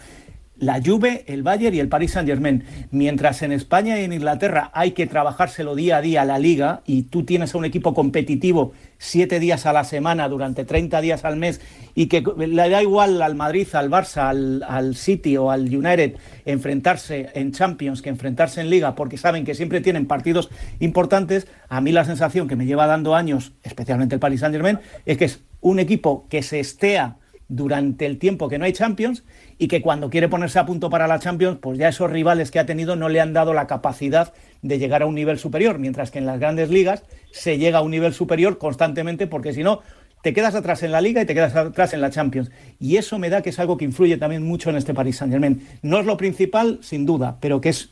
La 0.59 0.81
Juve, 0.83 1.23
el 1.27 1.43
Bayern 1.43 1.75
y 1.75 1.79
el 1.79 1.89
Paris 1.89 2.11
Saint-Germain. 2.11 2.63
Mientras 2.91 3.41
en 3.41 3.51
España 3.51 3.99
y 3.99 4.03
en 4.03 4.13
Inglaterra 4.13 4.71
hay 4.73 4.91
que 4.91 5.07
trabajárselo 5.07 5.75
día 5.75 5.97
a 5.97 6.01
día 6.01 6.25
la 6.25 6.39
liga 6.39 6.81
y 6.85 7.03
tú 7.03 7.23
tienes 7.23 7.53
a 7.53 7.57
un 7.57 7.65
equipo 7.65 7.93
competitivo 7.93 8.73
siete 8.97 9.39
días 9.39 9.65
a 9.65 9.73
la 9.73 9.83
semana 9.83 10.27
durante 10.27 10.65
30 10.65 11.01
días 11.01 11.23
al 11.25 11.35
mes 11.37 11.61
y 11.93 12.07
que 12.07 12.23
le 12.37 12.69
da 12.69 12.81
igual 12.81 13.21
al 13.21 13.35
Madrid, 13.35 13.67
al 13.73 13.89
Barça, 13.89 14.29
al, 14.29 14.63
al 14.67 14.95
City 14.95 15.37
o 15.37 15.51
al 15.51 15.63
United 15.63 16.15
enfrentarse 16.45 17.29
en 17.33 17.51
Champions 17.51 18.01
que 18.01 18.09
enfrentarse 18.09 18.61
en 18.61 18.69
Liga 18.69 18.95
porque 18.95 19.17
saben 19.17 19.45
que 19.45 19.55
siempre 19.55 19.81
tienen 19.81 20.07
partidos 20.07 20.49
importantes, 20.79 21.47
a 21.69 21.81
mí 21.81 21.91
la 21.91 22.05
sensación 22.05 22.47
que 22.47 22.55
me 22.55 22.65
lleva 22.65 22.87
dando 22.87 23.15
años, 23.15 23.53
especialmente 23.63 24.15
el 24.15 24.19
Paris 24.19 24.39
Saint-Germain, 24.39 24.79
es 25.05 25.17
que 25.17 25.25
es 25.25 25.41
un 25.61 25.79
equipo 25.79 26.27
que 26.29 26.41
se 26.41 26.59
estea 26.59 27.17
durante 27.49 28.05
el 28.05 28.17
tiempo 28.17 28.49
que 28.49 28.57
no 28.57 28.65
hay 28.65 28.73
Champions 28.73 29.23
y 29.57 29.67
que 29.67 29.81
cuando 29.81 30.09
quiere 30.09 30.27
ponerse 30.27 30.59
a 30.59 30.65
punto 30.65 30.89
para 30.89 31.07
la 31.07 31.19
Champions, 31.19 31.59
pues 31.61 31.77
ya 31.77 31.87
esos 31.87 32.11
rivales 32.11 32.51
que 32.51 32.59
ha 32.59 32.65
tenido 32.65 32.95
no 32.95 33.09
le 33.09 33.21
han 33.21 33.33
dado 33.33 33.53
la 33.53 33.67
capacidad 33.67 34.33
de 34.61 34.79
llegar 34.79 35.01
a 35.01 35.05
un 35.05 35.15
nivel 35.15 35.39
superior, 35.39 35.79
mientras 35.79 36.11
que 36.11 36.19
en 36.19 36.25
las 36.25 36.39
grandes 36.39 36.69
ligas 36.69 37.03
se 37.31 37.57
llega 37.57 37.79
a 37.79 37.81
un 37.81 37.91
nivel 37.91 38.13
superior 38.13 38.57
constantemente 38.57 39.27
porque 39.27 39.53
si 39.53 39.63
no 39.63 39.81
te 40.21 40.33
quedas 40.33 40.55
atrás 40.55 40.83
en 40.83 40.91
la 40.91 40.99
liga 40.99 41.21
y 41.21 41.25
te 41.25 41.33
quedas 41.33 41.55
atrás 41.55 41.93
en 41.93 42.01
la 42.01 42.09
Champions. 42.09 42.51
Y 42.79 42.97
eso 42.97 43.19
me 43.19 43.29
da 43.29 43.41
que 43.41 43.51
es 43.51 43.59
algo 43.59 43.77
que 43.77 43.85
influye 43.85 44.17
también 44.17 44.43
mucho 44.43 44.69
en 44.69 44.75
este 44.75 44.93
Paris 44.93 45.17
Saint-Germain. 45.17 45.65
No 45.83 45.99
es 45.99 46.05
lo 46.05 46.17
principal, 46.17 46.79
sin 46.81 47.05
duda, 47.05 47.37
pero 47.39 47.61
que 47.61 47.69
es 47.69 47.89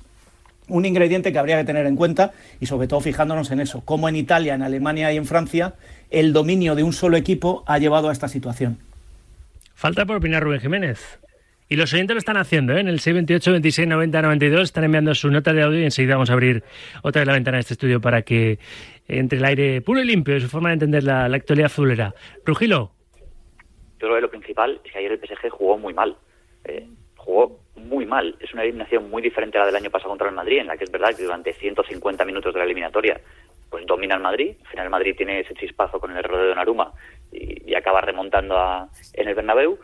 un 0.68 0.86
ingrediente 0.86 1.32
que 1.32 1.40
habría 1.40 1.58
que 1.58 1.64
tener 1.64 1.86
en 1.86 1.96
cuenta 1.96 2.32
y 2.60 2.66
sobre 2.66 2.88
todo 2.88 3.00
fijándonos 3.00 3.52
en 3.52 3.60
eso, 3.60 3.82
cómo 3.86 4.10
en 4.10 4.16
Italia, 4.16 4.56
en 4.56 4.64
Alemania 4.64 5.14
y 5.14 5.18
en 5.18 5.26
Francia 5.26 5.76
el 6.10 6.34
dominio 6.34 6.76
de 6.76 6.84
un 6.84 6.94
solo 6.94 7.18
equipo 7.18 7.64
ha 7.68 7.78
llevado 7.78 8.10
a 8.10 8.12
esta 8.12 8.28
situación. 8.28 8.80
Falta 9.76 10.06
por 10.06 10.16
opinar 10.16 10.42
Rubén 10.42 10.62
Jiménez. 10.62 11.20
Y 11.68 11.76
los 11.76 11.94
oyentes 11.94 12.16
lo 12.16 12.20
están 12.20 12.38
haciendo, 12.38 12.74
¿eh? 12.74 12.80
en 12.80 12.88
el 12.88 13.00
628 13.00 13.52
26 13.52 13.88
90 13.88 14.22
92 14.22 14.62
están 14.62 14.84
enviando 14.84 15.14
su 15.16 15.30
nota 15.30 15.52
de 15.52 15.64
audio 15.64 15.80
y 15.80 15.84
enseguida 15.84 16.14
vamos 16.14 16.30
a 16.30 16.34
abrir 16.34 16.64
otra 17.02 17.22
vez 17.22 17.28
la 17.28 17.34
ventana 17.34 17.58
de 17.58 17.62
este 17.62 17.74
estudio 17.74 18.00
para 18.00 18.22
que 18.22 18.60
entre 19.08 19.40
el 19.40 19.46
aire 19.46 19.82
puro 19.82 20.00
y 20.00 20.06
limpio, 20.06 20.40
su 20.40 20.48
forma 20.48 20.70
de 20.70 20.74
entender 20.74 21.04
la, 21.04 21.28
la 21.28 21.36
actualidad 21.36 21.66
azulera. 21.66 22.14
Rugilo. 22.46 22.92
Yo 24.00 24.08
creo 24.08 24.16
que 24.16 24.22
lo 24.22 24.30
principal 24.30 24.80
es 24.84 24.92
que 24.92 25.00
ayer 25.00 25.12
el 25.12 25.20
PSG 25.20 25.50
jugó 25.50 25.78
muy 25.78 25.94
mal. 25.94 26.16
Eh, 26.64 26.88
jugó 27.18 27.60
muy 27.76 28.06
mal. 28.06 28.36
Es 28.40 28.54
una 28.54 28.64
eliminación 28.64 29.10
muy 29.10 29.22
diferente 29.22 29.58
a 29.58 29.62
la 29.62 29.68
del 29.68 29.76
año 29.76 29.90
pasado 29.90 30.10
contra 30.10 30.30
el 30.30 30.36
Madrid, 30.36 30.60
en 30.60 30.68
la 30.68 30.78
que 30.78 30.86
es 30.86 30.92
verdad 30.92 31.16
que 31.16 31.24
durante 31.24 31.54
150 31.54 32.24
minutos 32.26 32.54
de 32.54 32.60
la 32.60 32.66
eliminatoria 32.66 33.20
pues 33.70 33.86
domina 33.86 34.16
el 34.16 34.22
Madrid. 34.22 34.56
Al 34.62 34.68
final 34.68 34.86
el 34.86 34.92
Madrid 34.92 35.16
tiene 35.18 35.40
ese 35.40 35.54
chispazo 35.54 36.00
con 36.00 36.12
el 36.12 36.18
error 36.18 36.40
de 36.40 36.48
Donnarumma 36.48 36.94
y, 37.32 37.72
y 37.72 37.76
acaba 37.76 38.02
remontando 38.02 38.58
a, 38.58 38.90
en 39.14 39.28
el 39.28 39.36
Bernabéu. 39.36 39.80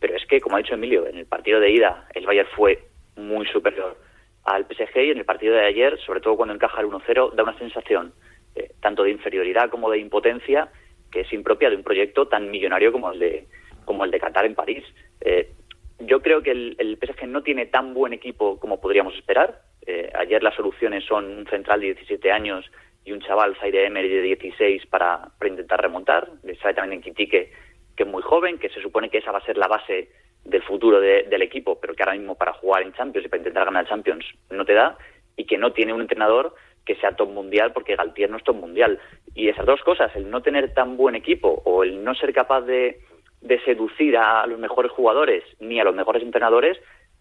Pero 0.00 0.16
es 0.16 0.26
que, 0.26 0.40
como 0.40 0.56
ha 0.56 0.58
dicho 0.58 0.74
Emilio, 0.74 1.06
en 1.06 1.16
el 1.16 1.26
partido 1.26 1.60
de 1.60 1.70
ida 1.70 2.08
el 2.14 2.26
Bayern 2.26 2.48
fue 2.56 2.84
muy 3.16 3.46
superior 3.46 3.96
al 4.44 4.64
PSG 4.64 4.98
y 4.98 5.10
en 5.10 5.18
el 5.18 5.24
partido 5.24 5.54
de 5.54 5.64
ayer, 5.64 5.98
sobre 6.04 6.20
todo 6.20 6.36
cuando 6.36 6.54
encaja 6.54 6.80
el 6.80 6.88
1-0, 6.88 7.34
da 7.34 7.42
una 7.42 7.58
sensación 7.58 8.12
eh, 8.54 8.72
tanto 8.80 9.04
de 9.04 9.10
inferioridad 9.10 9.70
como 9.70 9.90
de 9.90 9.98
impotencia 9.98 10.70
que 11.12 11.20
es 11.20 11.32
impropia 11.32 11.70
de 11.70 11.76
un 11.76 11.84
proyecto 11.84 12.26
tan 12.26 12.50
millonario 12.50 12.90
como 12.90 13.12
el 13.12 13.18
de, 13.18 13.46
como 13.84 14.04
el 14.04 14.10
de 14.10 14.18
Qatar 14.18 14.46
en 14.46 14.54
París. 14.54 14.82
Eh, 15.20 15.52
yo 16.00 16.20
creo 16.20 16.42
que 16.42 16.50
el, 16.50 16.98
PSG 17.00 17.28
no 17.28 17.42
tiene 17.42 17.66
tan 17.66 17.94
buen 17.94 18.12
equipo 18.12 18.58
como 18.58 18.80
podríamos 18.80 19.14
esperar. 19.14 19.60
Eh, 19.86 20.10
ayer 20.14 20.42
las 20.42 20.54
soluciones 20.54 21.04
son 21.04 21.26
un 21.26 21.46
central 21.46 21.80
de 21.80 21.94
17 21.94 22.32
años 22.32 22.64
y 23.04 23.12
un 23.12 23.20
chaval, 23.20 23.56
Zaire 23.60 23.86
Emery, 23.86 24.08
de 24.08 24.22
16 24.22 24.86
para, 24.86 25.28
para 25.38 25.50
intentar 25.50 25.80
remontar. 25.80 26.28
Le 26.42 26.56
sale 26.56 26.74
también 26.74 26.98
en 26.98 27.02
Quitique 27.02 27.52
que 27.96 28.04
es 28.04 28.08
muy 28.08 28.22
joven, 28.22 28.58
que 28.58 28.70
se 28.70 28.80
supone 28.80 29.10
que 29.10 29.18
esa 29.18 29.32
va 29.32 29.38
a 29.38 29.44
ser 29.44 29.58
la 29.58 29.68
base 29.68 30.08
del 30.44 30.62
futuro 30.62 31.00
del 31.00 31.42
equipo, 31.42 31.78
pero 31.80 31.94
que 31.94 32.02
ahora 32.02 32.16
mismo 32.16 32.34
para 32.34 32.52
jugar 32.54 32.82
en 32.82 32.92
Champions 32.94 33.26
y 33.26 33.28
para 33.28 33.40
intentar 33.40 33.64
ganar 33.64 33.86
Champions 33.86 34.24
no 34.50 34.64
te 34.64 34.74
da, 34.74 34.96
y 35.36 35.44
que 35.44 35.58
no 35.58 35.72
tiene 35.72 35.92
un 35.92 36.00
entrenador 36.00 36.54
que 36.84 36.96
sea 36.96 37.14
top 37.14 37.30
mundial 37.30 37.72
porque 37.72 37.94
Galtier 37.94 38.28
no 38.28 38.38
es 38.38 38.44
top 38.44 38.56
mundial. 38.56 38.98
Y 39.34 39.48
esas 39.48 39.66
dos 39.66 39.80
cosas, 39.82 40.14
el 40.16 40.30
no 40.30 40.42
tener 40.42 40.74
tan 40.74 40.96
buen 40.96 41.14
equipo 41.14 41.62
o 41.64 41.84
el 41.84 42.02
no 42.02 42.14
ser 42.14 42.32
capaz 42.32 42.62
de, 42.62 43.00
de 43.40 43.60
seducir 43.60 44.16
a 44.16 44.46
los 44.46 44.58
mejores 44.58 44.90
jugadores 44.90 45.44
ni 45.60 45.78
a 45.78 45.84
los 45.84 45.94
mejores 45.94 46.22
entrenadores, 46.22 46.78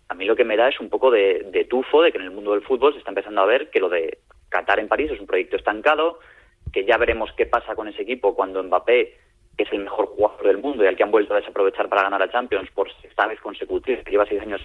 a 0.09 0.15
mí 0.15 0.25
lo 0.25 0.35
que 0.35 0.43
me 0.43 0.57
da 0.57 0.67
es 0.67 0.79
un 0.79 0.89
poco 0.89 1.11
de, 1.11 1.47
de, 1.51 1.65
tufo 1.65 2.01
de 2.01 2.11
que 2.11 2.17
en 2.17 2.25
el 2.25 2.31
mundo 2.31 2.51
del 2.51 2.63
fútbol 2.63 2.93
se 2.93 3.00
está 3.00 3.11
empezando 3.11 3.41
a 3.41 3.45
ver 3.45 3.69
que 3.69 3.79
lo 3.79 3.88
de 3.88 4.17
Qatar 4.51 4.79
en 4.79 4.88
París 4.88 5.10
es 5.12 5.20
un 5.20 5.25
proyecto 5.25 5.55
estancado, 5.55 6.20
que 6.72 6.86
ya 6.86 6.98
veremos 6.98 7.31
qué 7.36 7.48
pasa 7.48 7.74
con 7.74 7.88
ese 7.88 8.03
equipo 8.03 8.36
cuando 8.36 8.62
Mbappé 8.62 9.15
que 9.58 9.63
es 9.63 9.74
el 9.74 9.79
mejor 9.79 10.05
jugador 10.08 10.48
del 10.48 10.60
mundo 10.60 10.84
y 10.84 10.88
al 10.88 10.96
que 10.96 11.03
han 11.03 11.12
vuelto 11.12 11.34
a 11.34 11.38
desaprovechar 11.38 11.89
para 11.89 12.03
ganar 12.03 12.22
a 12.22 12.31
Champions 12.31 12.70
por 12.72 12.89
sexta 13.01 13.27
vez 13.27 13.39
consecutiva, 13.41 14.01
que 14.01 14.12
lleva 14.12 14.25
seis 14.25 14.41
años 14.41 14.62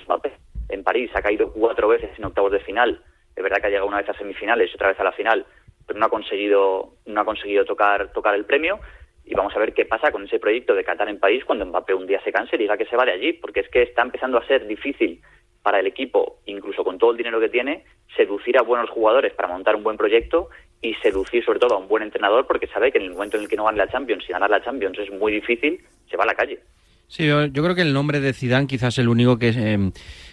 en 0.69 0.85
París, 0.85 1.11
ha 1.15 1.23
caído 1.23 1.53
cuatro 1.53 1.89
veces 1.89 2.11
en 2.17 2.25
octavos 2.25 2.53
de 2.53 2.61
final, 2.61 3.03
es 3.37 3.43
verdad 3.43 3.59
que 3.61 3.67
ha 3.67 3.71
llegado 3.71 3.89
una 3.89 3.99
vez 3.99 4.09
a 4.09 4.15
semifinales 4.15 4.71
y 4.71 4.75
otra 4.75 4.89
vez 4.89 5.01
a 5.01 5.05
la 5.05 5.13
final, 5.13 5.45
pero 5.87 5.99
no 5.99 6.07
ha 6.07 6.09
conseguido, 6.09 6.95
no 7.05 7.21
ha 7.21 7.25
conseguido 7.25 7.65
tocar, 7.65 8.11
tocar 8.13 8.35
el 8.35 8.47
premio. 8.47 8.81
Y 9.25 9.35
vamos 9.35 9.55
a 9.57 9.59
ver 9.59 9.75
qué 9.75 9.85
pasa 9.85 10.13
con 10.13 10.25
ese 10.25 10.39
proyecto 10.39 10.75
de 10.75 10.85
Qatar 10.85 11.09
en 11.09 11.19
París 11.19 11.45
cuando 11.45 11.67
Mbappé 11.67 11.95
un 11.95 12.07
día 12.07 12.23
se 12.23 12.33
canse 12.33 12.57
y 12.57 12.61
diga 12.61 12.77
que 12.77 12.87
se 12.87 12.97
va 12.97 13.05
de 13.05 13.13
allí, 13.13 13.33
porque 13.35 13.61
es 13.61 13.69
que 13.69 13.83
está 13.83 14.03
empezando 14.03 14.39
a 14.39 14.47
ser 14.47 14.67
difícil 14.67 15.21
para 15.67 15.81
el 15.81 15.89
equipo, 15.89 16.39
incluso 16.47 16.85
con 16.85 16.97
todo 16.97 17.11
el 17.11 17.17
dinero 17.17 17.41
que 17.41 17.49
tiene, 17.49 17.83
seducir 18.17 18.57
a 18.57 18.63
buenos 18.63 18.89
jugadores 18.89 19.35
para 19.35 19.49
montar 19.49 19.75
un 19.75 19.83
buen 19.83 19.97
proyecto 19.97 20.49
y 20.81 20.95
seducir 21.03 21.45
sobre 21.45 21.59
todo 21.59 21.75
a 21.75 21.79
un 21.79 21.89
buen 21.89 22.05
entrenador 22.05 22.47
porque 22.47 22.69
sabe 22.69 22.93
que 22.93 22.99
en 22.99 23.07
el 23.07 23.11
momento 23.15 23.37
en 23.37 23.43
el 23.43 23.49
que 23.49 23.57
no 23.57 23.65
gane 23.65 23.79
la 23.79 23.91
Champions 23.91 24.23
y 24.29 24.33
ganar 24.33 24.49
la 24.49 24.63
Champions 24.63 24.97
es 24.97 25.11
muy 25.11 25.33
difícil, 25.33 25.81
se 26.09 26.17
va 26.17 26.23
a 26.23 26.29
la 26.29 26.37
calle. 26.37 26.61
Sí, 27.09 27.27
yo, 27.27 27.51
creo 27.51 27.75
que 27.75 27.83
el 27.83 27.93
nombre 27.93 28.21
de 28.21 28.33
Zidane 28.33 28.69
quizás 28.69 28.95
es 28.95 28.99
el 29.01 29.09
único 29.09 29.41
que, 29.41 29.49
eh, 29.49 29.91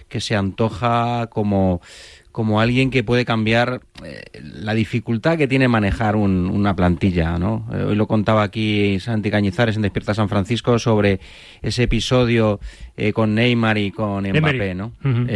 que 0.07 0.21
se 0.21 0.35
antoja 0.35 1.25
como 1.31 1.81
como 2.33 2.59
alguien 2.59 2.89
que 2.89 3.03
puede 3.03 3.25
cambiar 3.25 3.81
eh, 4.05 4.23
la 4.41 4.73
dificultad 4.73 5.37
que 5.37 5.47
tiene 5.47 5.67
manejar 5.67 6.15
una 6.15 6.75
plantilla, 6.75 7.37
¿no? 7.37 7.67
Eh, 7.73 7.83
hoy 7.83 7.95
lo 7.95 8.07
contaba 8.07 8.43
aquí 8.43 8.99
Santi 8.99 9.29
Cañizares 9.31 9.75
en 9.75 9.81
Despierta 9.81 10.13
San 10.13 10.29
Francisco 10.29 10.79
sobre 10.79 11.19
ese 11.61 11.83
episodio 11.83 12.59
con 13.13 13.33
Neymar 13.33 13.79
y 13.79 13.89
con 13.89 14.23
Mbappé, 14.23 14.75
¿no? 14.75 14.91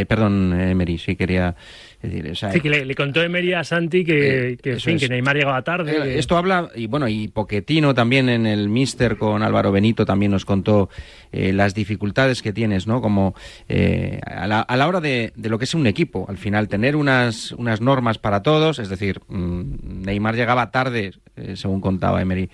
perdón, 0.07 0.53
Emery, 0.53 0.99
sí 0.99 1.15
quería 1.15 1.55
sí, 2.01 2.61
que 2.61 2.69
le, 2.69 2.95
contó 2.95 3.23
Emery 3.23 3.53
a 3.53 3.63
Santi 3.63 4.03
que, 4.05 4.51
eh, 4.51 4.57
que, 4.57 4.75
fin, 4.79 4.97
que 4.97 5.09
Neymar 5.09 5.35
llegaba 5.35 5.61
tarde. 5.63 5.97
Eh, 5.97 6.19
esto 6.19 6.37
habla, 6.37 6.69
y 6.75 6.87
bueno, 6.87 7.07
y 7.07 7.27
Poquetino 7.27 7.93
también 7.93 8.29
en 8.29 8.45
el 8.45 8.69
Mister 8.69 9.17
con 9.17 9.41
Álvaro 9.41 9.71
Benito 9.71 10.05
también 10.05 10.31
nos 10.31 10.45
contó 10.45 10.89
eh, 11.31 11.53
las 11.53 11.73
dificultades 11.73 12.41
que 12.41 12.53
tienes, 12.53 12.87
¿no? 12.87 13.01
Como 13.01 13.35
a 13.69 14.47
la, 14.47 14.61
a, 14.61 14.77
la, 14.77 14.87
hora 14.87 15.01
de, 15.01 15.33
de, 15.35 15.49
lo 15.49 15.57
que 15.57 15.65
es 15.65 15.73
un 15.73 15.87
equipo, 15.87 16.25
al 16.29 16.37
final 16.37 16.67
tener 16.67 16.95
unas, 16.95 17.51
unas 17.53 17.81
normas 17.81 18.17
para 18.17 18.43
todos, 18.43 18.56
es 18.79 18.89
decir, 18.89 19.21
mm, 19.27 20.03
Neymar 20.03 20.35
llegaba 20.35 20.71
tarde, 20.71 21.13
según 21.55 21.81
contaba 21.81 22.21
Emery. 22.21 22.49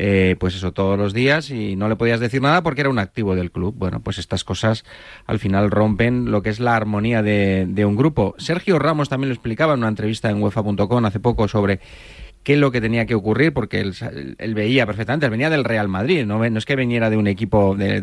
Eh, 0.00 0.36
pues 0.38 0.54
eso, 0.54 0.72
todos 0.72 0.96
los 0.96 1.12
días 1.12 1.50
y 1.50 1.74
no 1.74 1.88
le 1.88 1.96
podías 1.96 2.20
decir 2.20 2.40
nada 2.40 2.62
porque 2.62 2.82
era 2.82 2.90
un 2.90 3.00
activo 3.00 3.34
del 3.34 3.50
club. 3.50 3.74
Bueno, 3.76 4.00
pues 4.00 4.18
estas 4.18 4.44
cosas 4.44 4.84
al 5.26 5.40
final 5.40 5.72
rompen 5.72 6.30
lo 6.30 6.40
que 6.40 6.50
es 6.50 6.60
la 6.60 6.76
armonía 6.76 7.22
de, 7.22 7.66
de 7.68 7.84
un 7.84 7.96
grupo. 7.96 8.34
Sergio 8.38 8.78
Ramos 8.78 9.08
también 9.08 9.30
lo 9.30 9.34
explicaba 9.34 9.74
en 9.74 9.80
una 9.80 9.88
entrevista 9.88 10.30
en 10.30 10.40
UEFA.com 10.40 11.04
hace 11.04 11.18
poco 11.18 11.48
sobre 11.48 11.80
qué 12.42 12.54
es 12.54 12.58
lo 12.58 12.70
que 12.70 12.80
tenía 12.80 13.06
que 13.06 13.14
ocurrir, 13.14 13.52
porque 13.52 13.80
él, 13.80 14.54
veía 14.54 14.86
perfectamente, 14.86 15.26
él 15.26 15.30
venía 15.30 15.50
del 15.50 15.64
Real 15.64 15.88
Madrid, 15.88 16.24
no, 16.24 16.38
no 16.38 16.58
es 16.58 16.64
que 16.64 16.76
viniera 16.76 17.10
de 17.10 17.16
un 17.16 17.26
equipo 17.26 17.76
de, 17.76 18.00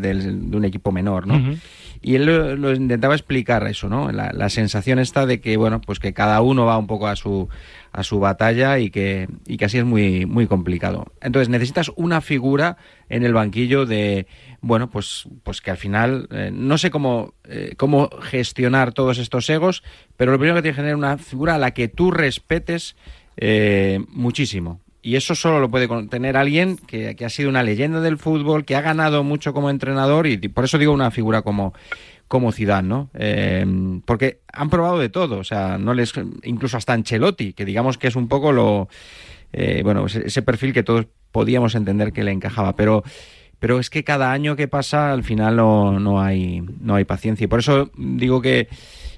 un 0.52 0.64
equipo 0.64 0.92
menor, 0.92 1.26
¿no? 1.26 1.56
Y 2.02 2.14
él 2.14 2.26
lo, 2.26 2.74
intentaba 2.74 3.14
explicar 3.14 3.66
eso, 3.66 3.88
¿no? 3.88 4.12
La, 4.12 4.30
la, 4.32 4.50
sensación 4.50 4.98
está 4.98 5.26
de 5.26 5.40
que, 5.40 5.56
bueno, 5.56 5.80
pues 5.80 5.98
que 5.98 6.12
cada 6.12 6.40
uno 6.42 6.66
va 6.66 6.76
un 6.78 6.86
poco 6.86 7.08
a 7.08 7.16
su 7.16 7.48
a 7.96 8.02
su 8.02 8.20
batalla 8.20 8.78
y 8.78 8.90
que, 8.90 9.26
y 9.46 9.56
que 9.56 9.64
así 9.64 9.78
es 9.78 9.84
muy, 9.84 10.26
muy 10.26 10.46
complicado. 10.46 11.06
Entonces 11.22 11.48
necesitas 11.48 11.90
una 11.96 12.20
figura 12.20 12.76
en 13.08 13.24
el 13.24 13.32
banquillo 13.32 13.86
de, 13.86 14.26
bueno, 14.60 14.90
pues, 14.90 15.26
pues 15.42 15.62
que 15.62 15.70
al 15.70 15.78
final, 15.78 16.28
eh, 16.30 16.50
no 16.52 16.76
sé 16.76 16.90
cómo, 16.90 17.32
eh, 17.44 17.72
cómo 17.78 18.10
gestionar 18.20 18.92
todos 18.92 19.16
estos 19.16 19.48
egos, 19.48 19.82
pero 20.18 20.30
lo 20.30 20.38
primero 20.38 20.56
que 20.56 20.62
tiene 20.62 20.76
que 20.76 20.82
tener 20.82 20.94
una 20.94 21.16
figura 21.16 21.54
a 21.54 21.58
la 21.58 21.70
que 21.70 21.88
tú 21.88 22.10
respetes 22.10 22.96
eh, 23.36 24.00
muchísimo. 24.08 24.80
Y 25.02 25.14
eso 25.14 25.36
solo 25.36 25.60
lo 25.60 25.70
puede 25.70 25.88
tener 26.08 26.36
alguien 26.36 26.76
que, 26.76 27.14
que, 27.14 27.24
ha 27.24 27.30
sido 27.30 27.48
una 27.48 27.62
leyenda 27.62 28.00
del 28.00 28.18
fútbol, 28.18 28.64
que 28.64 28.74
ha 28.74 28.80
ganado 28.80 29.22
mucho 29.22 29.52
como 29.52 29.70
entrenador 29.70 30.26
y 30.26 30.36
por 30.48 30.64
eso 30.64 30.78
digo 30.78 30.92
una 30.92 31.12
figura 31.12 31.42
como, 31.42 31.74
como 32.28 32.50
¿no? 32.82 33.10
Eh, 33.14 33.64
porque 34.04 34.40
han 34.52 34.68
probado 34.68 34.98
de 34.98 35.08
todo, 35.08 35.38
o 35.38 35.44
sea, 35.44 35.78
no 35.78 35.94
les 35.94 36.12
incluso 36.42 36.76
hasta 36.76 36.92
Ancelotti, 36.92 37.52
que 37.52 37.64
digamos 37.64 37.98
que 37.98 38.08
es 38.08 38.16
un 38.16 38.28
poco 38.28 38.52
lo 38.52 38.88
eh, 39.52 39.82
bueno, 39.84 40.06
ese 40.06 40.42
perfil 40.42 40.72
que 40.72 40.82
todos 40.82 41.06
podíamos 41.30 41.74
entender 41.74 42.12
que 42.12 42.24
le 42.24 42.32
encajaba, 42.32 42.74
pero 42.74 43.04
pero 43.58 43.78
es 43.78 43.88
que 43.88 44.04
cada 44.04 44.32
año 44.32 44.54
que 44.54 44.68
pasa 44.68 45.12
al 45.12 45.24
final 45.24 45.56
no, 45.56 45.98
no 46.00 46.20
hay 46.20 46.62
no 46.80 46.96
hay 46.96 47.04
paciencia 47.04 47.44
y 47.44 47.48
por 47.48 47.60
eso 47.60 47.90
digo 47.96 48.42
que 48.42 48.68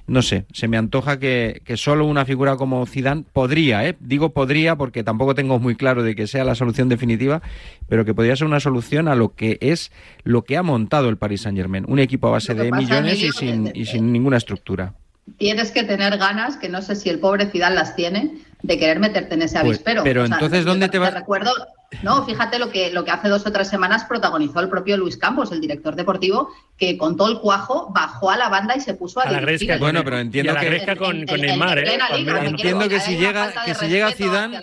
no 0.09 0.21
sé, 0.21 0.45
se 0.51 0.67
me 0.67 0.77
antoja 0.77 1.19
que, 1.19 1.61
que 1.65 1.77
solo 1.77 2.05
una 2.05 2.25
figura 2.25 2.55
como 2.55 2.85
Zidane 2.85 3.23
podría, 3.31 3.85
¿eh? 3.87 3.95
digo 3.99 4.29
podría 4.33 4.75
porque 4.75 5.03
tampoco 5.03 5.35
tengo 5.35 5.59
muy 5.59 5.75
claro 5.75 6.03
de 6.03 6.15
que 6.15 6.27
sea 6.27 6.43
la 6.43 6.55
solución 6.55 6.89
definitiva, 6.89 7.41
pero 7.87 8.05
que 8.05 8.13
podría 8.13 8.35
ser 8.35 8.47
una 8.47 8.59
solución 8.59 9.07
a 9.07 9.15
lo 9.15 9.35
que 9.35 9.57
es 9.61 9.91
lo 10.23 10.43
que 10.43 10.57
ha 10.57 10.63
montado 10.63 11.09
el 11.09 11.17
Paris 11.17 11.41
Saint 11.41 11.57
Germain, 11.57 11.85
un 11.87 11.99
equipo 11.99 12.27
a 12.27 12.31
base 12.31 12.53
de 12.53 12.71
millones 12.71 13.21
y 13.21 13.31
sin, 13.31 13.71
y 13.73 13.85
sin 13.85 14.11
ninguna 14.11 14.37
estructura. 14.37 14.93
Tienes 15.37 15.71
que 15.71 15.83
tener 15.83 16.17
ganas, 16.17 16.57
que 16.57 16.69
no 16.69 16.81
sé 16.81 16.95
si 16.95 17.09
el 17.09 17.19
pobre 17.19 17.45
Zidane 17.45 17.75
las 17.75 17.95
tiene, 17.95 18.39
de 18.63 18.77
querer 18.77 18.99
meterte 18.99 19.35
en 19.35 19.43
ese 19.43 19.59
pues, 19.59 19.77
avispero. 19.77 20.03
pero 20.03 20.25
entonces, 20.25 20.65
¿dónde 20.65 20.89
te 20.89 20.97
vas? 20.97 21.13
Recuerdo, 21.13 21.51
no, 22.03 22.23
fíjate 22.23 22.59
lo 22.59 22.69
que, 22.69 22.91
lo 22.91 23.03
que 23.03 23.11
hace 23.11 23.29
dos 23.29 23.45
o 23.45 23.51
tres 23.51 23.67
semanas 23.67 24.05
protagonizó 24.05 24.59
el 24.59 24.69
propio 24.69 24.95
Luis 24.95 25.17
Campos, 25.17 25.51
el 25.51 25.59
director 25.59 25.95
deportivo, 25.95 26.49
que 26.77 26.97
con 26.97 27.17
todo 27.17 27.29
el 27.29 27.39
cuajo 27.39 27.91
bajó 27.91 28.29
a 28.29 28.37
la 28.37 28.47
banda 28.47 28.75
y 28.75 28.79
se 28.79 28.93
puso 28.93 29.19
a, 29.19 29.23
a 29.23 29.31
la 29.31 29.39
gresca, 29.39 29.77
Bueno, 29.77 30.03
pero 30.03 30.19
entiendo 30.19 30.53
que 30.55 30.95
con, 30.97 31.25
con 31.25 31.41
Neymar, 31.41 31.79
¿eh? 31.79 31.99
entiendo 32.43 32.87
que 32.87 32.99
si 32.99 33.17
llega 33.17 33.51
que 33.65 33.73
si 33.73 33.87
llega 33.87 34.11
Zidane, 34.11 34.61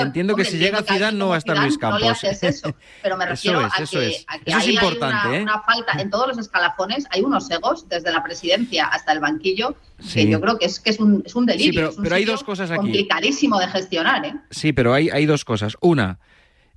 entiendo 0.00 0.34
que 0.34 0.44
si 0.44 0.58
llega 0.58 0.82
Zidane 0.82 1.16
no 1.16 1.28
va 1.28 1.36
a 1.36 1.38
estar 1.38 1.56
Luis 1.58 1.78
Campos. 1.78 2.00
No 2.00 2.10
le 2.10 2.48
eso, 2.48 2.74
pero 3.02 3.16
me 3.16 3.26
refiero 3.26 3.60
a, 3.60 3.70
que, 3.70 3.84
eso 3.84 4.00
es 4.00 4.68
importante, 4.68 5.28
hay 5.28 5.36
¿eh? 5.36 5.42
una, 5.42 5.62
falta 5.62 5.92
en 6.00 6.10
todos 6.10 6.28
los 6.28 6.38
escalones, 6.38 7.06
hay 7.10 7.22
unos 7.22 7.48
egos 7.50 7.88
desde 7.88 8.10
la 8.10 8.22
presidencia 8.22 8.86
hasta 8.86 9.12
el 9.12 9.20
banquillo 9.20 9.76
que 10.12 10.28
yo 10.28 10.40
creo 10.40 10.58
que 10.58 10.66
es 10.66 10.80
que 10.80 10.90
es 10.90 11.00
un, 11.00 11.22
es 11.24 11.34
un 11.34 11.46
delirio, 11.46 11.90
sí, 11.90 11.98
pero, 12.02 12.14
hay 12.14 12.24
dos 12.24 12.44
cosas 12.44 12.70
aquí. 12.70 12.78
complicadísimo 12.78 13.58
de 13.58 13.68
gestionar, 13.68 14.24
¿eh? 14.26 14.34
Sí, 14.50 14.72
pero 14.72 14.92
hay 14.92 15.08
hay 15.10 15.26
dos 15.26 15.44
cosas. 15.44 15.76
Una 15.80 16.18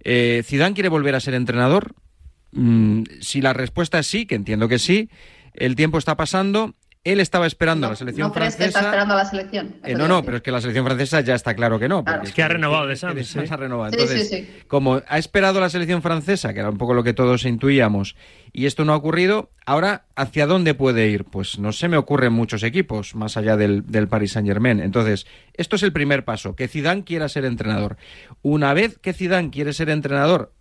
eh, 0.03 0.43
¿Zidane 0.45 0.73
quiere 0.73 0.89
volver 0.89 1.15
a 1.15 1.19
ser 1.19 1.33
entrenador? 1.33 1.95
Mm, 2.51 3.03
si 3.21 3.41
la 3.41 3.53
respuesta 3.53 3.99
es 3.99 4.07
sí, 4.07 4.25
que 4.25 4.35
entiendo 4.35 4.67
que 4.67 4.79
sí, 4.79 5.09
el 5.53 5.75
tiempo 5.75 5.97
está 5.97 6.15
pasando. 6.15 6.75
Él 7.05 7.21
estaba 7.21 7.47
esperando 7.47 7.87
a 7.87 7.91
la 7.91 7.95
selección 7.95 8.27
¿no 8.27 8.33
francesa. 8.33 8.57
Que 8.57 8.67
está 8.67 8.81
esperando 8.81 9.13
a 9.13 9.17
la 9.17 9.25
selección? 9.25 9.77
Eh, 9.85 9.95
no, 9.95 10.09
no, 10.09 10.21
pero 10.21 10.37
es 10.37 10.43
que 10.43 10.51
la 10.51 10.59
selección 10.59 10.85
francesa 10.85 11.21
ya 11.21 11.33
está 11.33 11.55
claro 11.55 11.79
que 11.79 11.87
no. 11.87 12.03
Es 12.21 12.33
que 12.33 12.43
ha 12.43 12.49
renovado 12.49 12.87
de 12.87 12.97
Sam. 12.97 13.17
Ha 13.49 13.55
renovado. 13.55 13.93
Entonces, 13.93 14.47
como 14.67 15.01
ha 15.07 15.17
esperado 15.17 15.61
la 15.61 15.69
selección 15.69 16.01
francesa, 16.01 16.53
que 16.53 16.59
era 16.59 16.69
un 16.69 16.77
poco 16.77 16.93
lo 16.93 17.01
que 17.01 17.13
todos 17.13 17.45
intuíamos, 17.45 18.17
y 18.51 18.65
esto 18.65 18.83
no 18.83 18.91
ha 18.91 18.97
ocurrido, 18.97 19.49
ahora, 19.65 20.07
¿hacia 20.17 20.45
dónde 20.45 20.73
puede 20.73 21.07
ir? 21.07 21.23
Pues 21.23 21.57
no 21.57 21.71
se 21.71 21.87
me 21.87 21.95
ocurren 21.95 22.33
muchos 22.33 22.63
equipos, 22.63 23.15
más 23.15 23.37
allá 23.37 23.55
del, 23.55 23.85
del 23.87 24.09
Paris 24.09 24.33
Saint-Germain. 24.33 24.81
Entonces, 24.81 25.25
esto 25.53 25.77
es 25.77 25.83
el 25.83 25.93
primer 25.93 26.25
paso, 26.25 26.55
que 26.57 26.67
Zidane 26.67 27.05
quiera 27.05 27.29
ser 27.29 27.45
entrenador. 27.45 27.95
Una 28.41 28.73
vez 28.73 28.99
que 28.99 29.13
Zidane 29.13 29.51
quiere 29.51 29.71
ser 29.71 29.89
entrenador, 29.89 30.51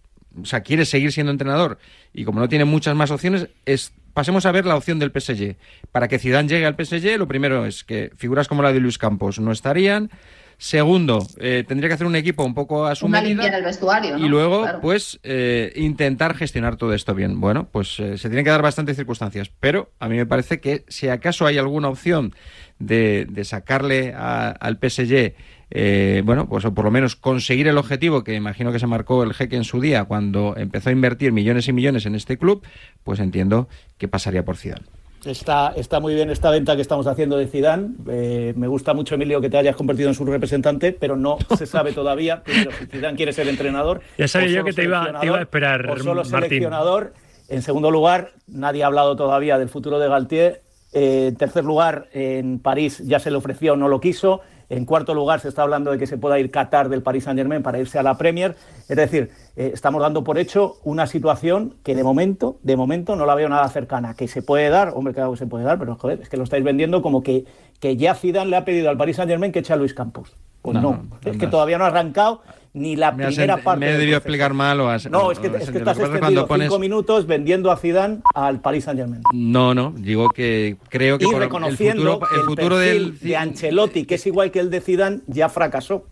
o 0.41 0.45
sea, 0.45 0.61
quiere 0.61 0.85
seguir 0.85 1.11
siendo 1.11 1.33
entrenador, 1.33 1.79
y 2.13 2.25
como 2.25 2.39
no 2.39 2.49
tiene 2.49 2.65
muchas 2.65 2.95
más 2.95 3.11
opciones, 3.11 3.49
es 3.67 3.93
pasemos 4.19 4.47
a 4.47 4.51
ver 4.51 4.67
la 4.67 4.75
opción 4.75 4.99
del 4.99 5.13
PSG. 5.13 5.55
Para 5.93 6.09
que 6.09 6.19
Zidane 6.19 6.49
llegue 6.49 6.67
al 6.67 6.75
PSG, 6.75 7.17
lo 7.17 7.29
primero 7.29 7.65
es 7.67 7.85
que 7.85 8.11
figuras 8.17 8.49
como 8.49 8.65
la 8.65 8.73
de 8.73 8.81
Luis 8.81 8.99
Campos 8.99 9.39
no 9.39 9.53
estarían. 9.53 10.11
Segundo, 10.57 11.25
eh, 11.39 11.63
tendría 11.69 11.87
que 11.89 11.95
hacer 11.95 12.07
un 12.09 12.17
equipo 12.17 12.43
un 12.43 12.53
poco 12.53 12.87
a 12.87 12.97
su 12.97 13.07
Una 13.07 13.21
medida. 13.21 13.61
vestuario, 13.61 14.19
Y 14.19 14.27
luego, 14.29 14.67
pues, 14.83 15.21
eh, 15.23 15.73
intentar 15.77 16.35
gestionar 16.35 16.75
todo 16.75 16.95
esto 16.95 17.15
bien. 17.15 17.41
Bueno, 17.41 17.69
pues 17.71 18.01
eh, 18.01 18.19
se 18.19 18.29
tienen 18.29 18.45
que 18.45 18.51
dar 18.51 18.61
bastantes 18.61 18.97
circunstancias. 18.97 19.53
Pero 19.61 19.93
a 20.01 20.09
mí 20.09 20.17
me 20.17 20.27
parece 20.27 20.59
que 20.61 20.85
si 20.89 21.09
acaso 21.09 21.47
hay 21.47 21.59
alguna 21.59 21.89
opción 21.89 22.35
de, 22.81 23.25
de 23.31 23.45
sacarle 23.45 24.13
al 24.17 24.81
PSG 24.83 25.35
eh, 25.71 26.23
bueno, 26.25 26.49
pues 26.49 26.65
o 26.65 26.73
por 26.73 26.85
lo 26.85 26.91
menos 26.91 27.17
conseguir 27.17 27.69
el 27.69 27.79
objetivo 27.79 28.25
que 28.25 28.35
imagino 28.35 28.73
que 28.73 28.79
se 28.79 28.87
marcó 28.87 29.23
el 29.23 29.35
jeque 29.35 29.57
en 29.57 29.65
su 29.65 29.81
día 29.81 30.05
cuando 30.05 30.55
empezó 30.57 30.89
a 30.89 30.93
invertir 30.93 31.33
millones 31.33 31.69
y 31.69 31.73
millones 31.73 32.07
en 32.07 32.15
este 32.15 32.39
club, 32.39 32.63
pues 33.05 33.21
entiendo 33.21 33.69
que 33.99 34.09
pasaría 34.09 34.45
por 34.45 34.57
Zidane. 34.57 34.87
Está, 35.25 35.73
está 35.77 35.99
muy 36.01 36.15
bien 36.15 36.31
esta 36.31 36.51
venta 36.51 36.77
que 36.77 36.83
estamos 36.83 37.07
haciendo 37.07 37.37
de 37.37 37.49
Zidane. 37.49 37.89
Eh, 38.09 38.55
me 38.57 38.69
gusta 38.69 38.95
mucho, 38.95 39.17
Emilio, 39.17 39.41
que 39.41 39.51
te 39.51 39.59
hayas 39.59 39.75
convertido 39.75 40.09
en 40.09 40.15
su 40.15 40.25
representante, 40.25 40.93
pero 40.93 41.17
no 41.17 41.39
se 41.57 41.67
sabe 41.67 41.93
todavía 41.93 42.43
primero, 42.43 42.71
si 42.79 42.87
Zidane 42.87 43.17
quiere 43.17 43.33
ser 43.33 43.49
entrenador. 43.49 44.01
Ya 44.17 44.29
sabía 44.29 44.49
yo 44.49 44.65
que 44.65 44.73
te 44.73 44.85
iba, 44.85 45.21
te 45.21 45.27
iba, 45.27 45.39
a 45.39 45.43
esperar, 45.43 45.91
o 45.91 45.99
solo 45.99 46.25
seleccionador. 46.25 47.15
En 47.49 47.63
segundo 47.63 47.91
lugar, 47.91 48.33
nadie 48.47 48.85
ha 48.85 48.87
hablado 48.87 49.17
todavía 49.17 49.59
del 49.59 49.69
futuro 49.69 49.99
de 49.99 50.09
Galtier. 50.09 50.63
Eh, 50.93 51.27
en 51.29 51.37
tercer 51.37 51.65
lugar, 51.65 52.09
en 52.13 52.61
París 52.61 53.03
ya 53.05 53.19
se 53.19 53.31
le 53.31 53.37
ofreció, 53.39 53.77
no 53.77 53.89
lo 53.89 54.01
quiso. 54.01 54.43
En 54.71 54.85
cuarto 54.85 55.15
lugar, 55.15 55.41
se 55.41 55.49
está 55.49 55.63
hablando 55.63 55.91
de 55.91 55.99
que 55.99 56.07
se 56.07 56.19
pueda 56.19 56.39
ir 56.39 56.51
Qatar 56.51 56.89
del 56.89 57.03
Paris 57.03 57.25
Saint 57.25 57.39
Germain 57.39 57.63
para 57.63 57.79
irse 57.79 57.99
a 57.99 58.03
la 58.03 58.19
Premier. 58.19 58.55
Es 58.89 58.97
decir, 58.97 59.31
eh, 59.57 59.71
estamos 59.73 60.03
dando 60.03 60.25
por 60.25 60.39
hecho 60.39 60.77
una 60.85 61.07
situación 61.07 61.75
que 61.83 61.95
de 61.95 62.05
momento, 62.05 62.59
de 62.63 62.77
momento 62.77 63.17
no 63.17 63.25
la 63.25 63.35
veo 63.35 63.49
nada 63.49 63.69
cercana. 63.69 64.15
Que 64.15 64.29
se 64.29 64.43
puede 64.43 64.69
dar, 64.69 64.93
hombre, 64.95 65.15
claro 65.15 65.33
que 65.33 65.39
se 65.39 65.47
puede 65.47 65.65
dar, 65.65 65.79
pero 65.79 65.97
joder, 65.97 66.21
es 66.21 66.29
que 66.29 66.37
lo 66.37 66.45
estáis 66.45 66.65
vendiendo 66.65 67.01
como 67.01 67.23
que, 67.23 67.47
que 67.81 67.97
ya 67.97 68.15
Zidane 68.15 68.51
le 68.51 68.57
ha 68.57 68.65
pedido 68.65 68.91
al 68.91 68.99
Paris 68.99 69.17
Saint 69.17 69.31
Germain 69.31 69.53
que 69.53 69.61
eche 69.61 69.73
a 69.73 69.77
Luis 69.77 69.95
Campos. 69.95 70.37
Pues 70.61 70.83
no, 70.83 71.03
es 71.25 71.39
que 71.39 71.47
todavía 71.47 71.79
no 71.79 71.85
ha 71.85 71.89
arrancado 71.89 72.43
ni 72.73 72.97
la 72.97 73.15
primera 73.15 73.57
parte. 73.59 73.81
Me 73.81 73.93
he 73.93 73.99
debido 73.99 74.17
explicar 74.17 74.55
mal 74.55 74.81
o 74.81 74.89
has, 74.89 75.11
No, 75.11 75.31
es 75.31 75.39
que, 75.39 75.49
es 75.49 75.71
que 75.71 75.79
estás 75.79 75.99
extendido 75.99 76.47
cinco 76.49 76.79
minutos 76.79 77.27
vendiendo 77.27 77.71
a 77.71 77.77
Zidane 77.77 78.19
al 78.35 78.61
Paris 78.61 78.85
Saint 78.85 79.01
Germain. 79.01 79.23
No, 79.33 79.75
no, 79.75 79.95
digo 79.97 80.31
que 80.31 80.77
creo 80.89 81.19
que 81.19 81.27
y 81.27 81.33
reconociendo 81.33 82.21
el 82.35 82.41
futuro, 82.43 82.81
el 82.81 83.15
del 83.15 83.19
de 83.21 83.37
Ancelotti, 83.37 84.05
que 84.05 84.17
es 84.17 84.27
igual 84.27 84.51
que 84.51 84.61
el 84.61 84.71
de 84.71 84.81
Zidane, 84.81 85.21
ya 85.27 85.49
fracasó 85.49 86.07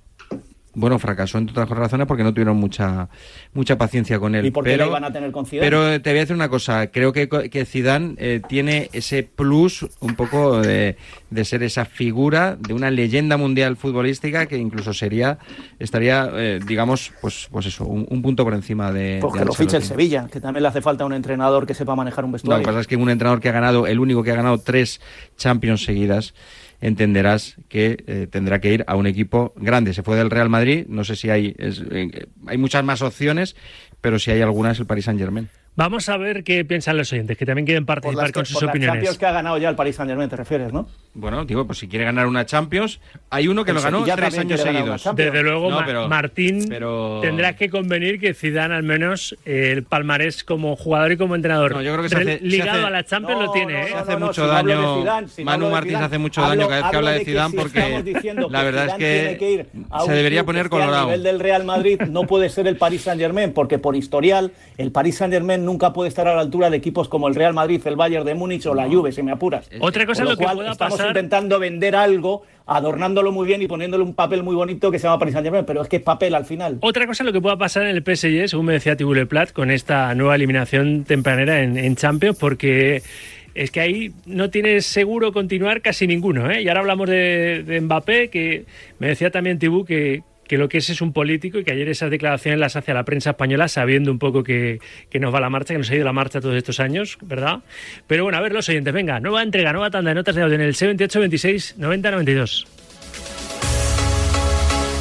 bueno, 0.76 0.98
fracasó 0.98 1.38
entre 1.38 1.58
otras 1.58 1.78
razones 1.78 2.06
porque 2.06 2.22
no 2.22 2.32
tuvieron 2.34 2.58
mucha 2.58 3.08
mucha 3.54 3.78
paciencia 3.78 4.18
con 4.20 4.34
él. 4.34 4.44
¿Y 4.44 4.50
por 4.50 4.62
qué 4.62 4.72
pero, 4.72 4.86
iban 4.86 5.04
a 5.04 5.12
tener 5.12 5.32
con 5.32 5.46
Zidane? 5.46 5.66
Pero 5.66 6.00
te 6.02 6.10
voy 6.10 6.18
a 6.18 6.20
decir 6.20 6.36
una 6.36 6.50
cosa, 6.50 6.88
creo 6.88 7.12
que, 7.14 7.28
que 7.28 7.64
Zidane 7.64 8.14
eh, 8.18 8.42
tiene 8.46 8.90
ese 8.92 9.22
plus 9.22 9.86
un 10.00 10.14
poco 10.14 10.60
de, 10.60 10.96
de, 11.30 11.44
ser 11.46 11.62
esa 11.62 11.86
figura 11.86 12.56
de 12.56 12.74
una 12.74 12.90
leyenda 12.90 13.38
mundial 13.38 13.76
futbolística 13.76 14.44
que 14.44 14.58
incluso 14.58 14.92
sería, 14.92 15.38
estaría, 15.78 16.28
eh, 16.34 16.60
digamos, 16.66 17.10
pues 17.22 17.48
pues 17.50 17.64
eso, 17.66 17.86
un, 17.86 18.06
un, 18.10 18.20
punto 18.20 18.44
por 18.44 18.52
encima 18.52 18.92
de... 18.92 19.18
Porque 19.22 19.44
lo 19.44 19.54
ficha 19.54 19.78
el 19.78 19.82
Sevilla, 19.82 20.28
que 20.30 20.40
también 20.40 20.62
le 20.62 20.68
hace 20.68 20.82
falta 20.82 21.06
un 21.06 21.14
entrenador 21.14 21.66
que 21.66 21.72
sepa 21.72 21.94
manejar 21.94 22.26
un 22.26 22.32
vestuario. 22.32 22.58
No, 22.58 22.58
lo 22.58 22.62
que 22.62 22.70
pasa 22.70 22.80
es 22.80 22.86
que 22.86 22.96
un 22.96 23.08
entrenador 23.08 23.40
que 23.40 23.48
ha 23.48 23.52
ganado, 23.52 23.86
el 23.86 23.98
único 23.98 24.22
que 24.22 24.32
ha 24.32 24.36
ganado 24.36 24.58
tres 24.58 25.00
Champions 25.38 25.84
seguidas, 25.84 26.34
entenderás 26.80 27.56
que 27.68 28.04
eh, 28.06 28.26
tendrá 28.30 28.60
que 28.60 28.72
ir 28.72 28.84
a 28.86 28.96
un 28.96 29.06
equipo 29.06 29.52
grande. 29.56 29.94
Se 29.94 30.02
fue 30.02 30.16
del 30.16 30.30
Real 30.30 30.48
Madrid, 30.48 30.86
no 30.88 31.04
sé 31.04 31.16
si 31.16 31.30
hay, 31.30 31.54
es, 31.58 31.82
eh, 31.90 32.26
hay 32.46 32.58
muchas 32.58 32.84
más 32.84 33.02
opciones, 33.02 33.56
pero 34.00 34.18
si 34.18 34.30
hay 34.30 34.42
algunas 34.42 34.78
el 34.78 34.86
Paris 34.86 35.06
Saint 35.06 35.20
Germain. 35.20 35.48
Vamos 35.74 36.08
a 36.08 36.16
ver 36.16 36.42
qué 36.42 36.64
piensan 36.64 36.96
los 36.96 37.12
oyentes, 37.12 37.36
que 37.36 37.44
también 37.44 37.66
quieren 37.66 37.84
participar 37.84 38.32
con 38.32 38.46
sus 38.46 38.58
por 38.58 38.70
opiniones. 38.70 38.94
Champions 38.94 39.18
que 39.18 39.26
ha 39.26 39.32
ganado 39.32 39.58
ya 39.58 39.68
el 39.68 39.76
Paris 39.76 39.96
Saint 39.96 40.08
Germain, 40.08 40.30
te 40.30 40.36
refieres, 40.36 40.72
¿no? 40.72 40.88
Bueno, 41.18 41.46
digo, 41.46 41.66
pues 41.66 41.78
si 41.78 41.88
quiere 41.88 42.04
ganar 42.04 42.26
una 42.26 42.44
Champions, 42.44 43.00
hay 43.30 43.48
uno 43.48 43.64
que 43.64 43.72
lo 43.72 43.80
ganó 43.80 44.04
tres 44.04 44.36
años 44.36 44.60
seguidos. 44.60 45.08
Desde 45.14 45.42
luego, 45.42 45.70
no, 45.70 45.82
pero, 45.86 46.08
Martín 46.08 46.66
pero... 46.68 47.20
tendrá 47.22 47.56
que 47.56 47.70
convenir 47.70 48.20
que 48.20 48.34
Zidane 48.34 48.74
al 48.74 48.82
menos 48.82 49.34
eh, 49.46 49.70
el 49.72 49.82
palmarés 49.82 50.44
como 50.44 50.76
jugador 50.76 51.12
y 51.12 51.16
como 51.16 51.34
entrenador 51.34 51.72
no, 51.72 51.80
yo 51.80 51.92
creo 51.92 52.02
que 52.02 52.10
se 52.10 52.16
hace, 52.16 52.40
ligado 52.42 52.72
se 52.72 52.78
hace, 52.78 52.86
a 52.86 52.90
la 52.90 53.04
Champions 53.04 53.40
no, 53.40 53.46
lo 53.46 53.52
tiene. 53.52 53.82
¿eh? 53.82 53.88
Se 53.88 53.94
hace 53.94 54.16
mucho 54.18 54.44
si 54.44 54.48
daño. 54.48 55.00
Zidane, 55.00 55.28
si 55.28 55.44
Manu 55.44 55.70
Martín 55.70 55.96
hace 55.96 56.18
mucho 56.18 56.42
daño 56.42 56.68
cada 56.68 56.82
vez 56.82 56.90
que 56.90 56.96
habla 56.98 57.10
de 57.12 57.24
Zidane 57.24 57.50
si 57.50 57.56
porque 57.56 58.04
la 58.50 58.62
verdad 58.62 58.86
es 58.88 58.94
que, 58.94 59.36
que 59.38 59.66
se 60.04 60.12
debería 60.12 60.44
poner 60.44 60.68
colorado. 60.68 61.04
A 61.04 61.06
nivel 61.06 61.22
del 61.22 61.40
Real 61.40 61.64
Madrid 61.64 61.98
no 62.02 62.24
puede 62.24 62.50
ser 62.50 62.66
el 62.66 62.76
Paris 62.76 63.02
Saint 63.02 63.18
Germain 63.18 63.54
porque 63.54 63.78
por 63.78 63.96
historial 63.96 64.52
el 64.76 64.92
Paris 64.92 65.16
Saint 65.16 65.32
Germain 65.32 65.64
nunca 65.64 65.94
puede 65.94 66.08
estar 66.08 66.28
a 66.28 66.34
la 66.34 66.42
altura 66.42 66.68
de 66.68 66.76
equipos 66.76 67.08
como 67.08 67.26
el 67.26 67.34
Real 67.34 67.54
Madrid, 67.54 67.80
el 67.86 67.96
Bayern 67.96 68.26
de 68.26 68.34
Múnich 68.34 68.66
o 68.66 68.74
la 68.74 68.86
Juve, 68.86 69.12
si 69.12 69.22
me 69.22 69.32
apuras. 69.32 69.70
Otra 69.80 70.04
cosa 70.04 70.22
lo, 70.22 70.32
lo 70.32 70.36
que 70.36 70.44
pueda 70.44 70.74
pasar... 70.74 71.05
intentando 71.08 71.58
vender 71.58 71.96
algo, 71.96 72.42
adornándolo 72.66 73.32
muy 73.32 73.46
bien 73.46 73.62
y 73.62 73.66
poniéndole 73.66 74.04
un 74.04 74.14
papel 74.14 74.42
muy 74.42 74.54
bonito 74.54 74.90
que 74.90 74.98
se 74.98 75.04
llama 75.04 75.18
Paris 75.18 75.34
Saint-Germain, 75.34 75.64
pero 75.64 75.82
es 75.82 75.88
que 75.88 75.96
es 75.96 76.02
papel 76.02 76.34
al 76.34 76.44
final. 76.44 76.78
Otra 76.80 77.06
cosa 77.06 77.24
lo 77.24 77.32
que 77.32 77.40
pueda 77.40 77.56
pasar 77.56 77.86
en 77.86 77.96
el 77.96 78.02
PSG, 78.02 78.48
según 78.48 78.66
me 78.66 78.72
decía 78.72 78.96
Tibule 78.96 79.26
Plat, 79.26 79.52
con 79.52 79.70
esta 79.70 80.14
nueva 80.14 80.34
eliminación 80.34 81.04
tempranera 81.04 81.62
en, 81.62 81.76
en 81.76 81.96
Champions, 81.96 82.36
porque 82.38 83.02
es 83.54 83.70
que 83.70 83.80
ahí 83.80 84.12
no 84.26 84.50
tienes 84.50 84.84
seguro 84.86 85.32
continuar 85.32 85.80
casi 85.80 86.06
ninguno. 86.06 86.50
¿eh? 86.50 86.62
Y 86.62 86.68
ahora 86.68 86.80
hablamos 86.80 87.08
de, 87.08 87.62
de 87.66 87.80
Mbappé, 87.80 88.28
que 88.28 88.66
me 88.98 89.08
decía 89.08 89.30
también 89.30 89.58
Tibú 89.58 89.84
que, 89.84 90.22
que 90.48 90.58
lo 90.58 90.68
que 90.68 90.78
es 90.78 90.90
es 90.90 91.00
un 91.00 91.12
político 91.12 91.58
y 91.58 91.64
que 91.64 91.72
ayer 91.72 91.88
esas 91.88 92.10
declaraciones 92.10 92.60
las 92.60 92.76
hace 92.76 92.92
a 92.92 92.94
la 92.94 93.04
prensa 93.04 93.30
española 93.30 93.68
sabiendo 93.68 94.10
un 94.10 94.18
poco 94.18 94.42
que, 94.42 94.80
que, 95.10 95.18
nos 95.18 95.34
va 95.34 95.40
la 95.40 95.50
marcha, 95.50 95.74
que 95.74 95.78
nos 95.78 95.90
ha 95.90 95.94
ido 95.94 96.04
la 96.04 96.12
marcha 96.12 96.40
todos 96.40 96.56
estos 96.56 96.80
años, 96.80 97.18
¿verdad? 97.22 97.60
Pero 98.06 98.24
bueno, 98.24 98.38
a 98.38 98.40
ver 98.40 98.52
los 98.52 98.68
oyentes, 98.68 98.92
venga, 98.92 99.20
nueva 99.20 99.42
entrega, 99.42 99.72
nueva 99.72 99.90
tanda 99.90 100.10
de 100.10 100.14
notas 100.14 100.34
de 100.34 100.42
audio 100.42 100.54
en 100.54 100.62
el 100.62 100.74
78 100.74 101.20
26 101.20 101.74
90 101.78 102.10
92. 102.10 102.66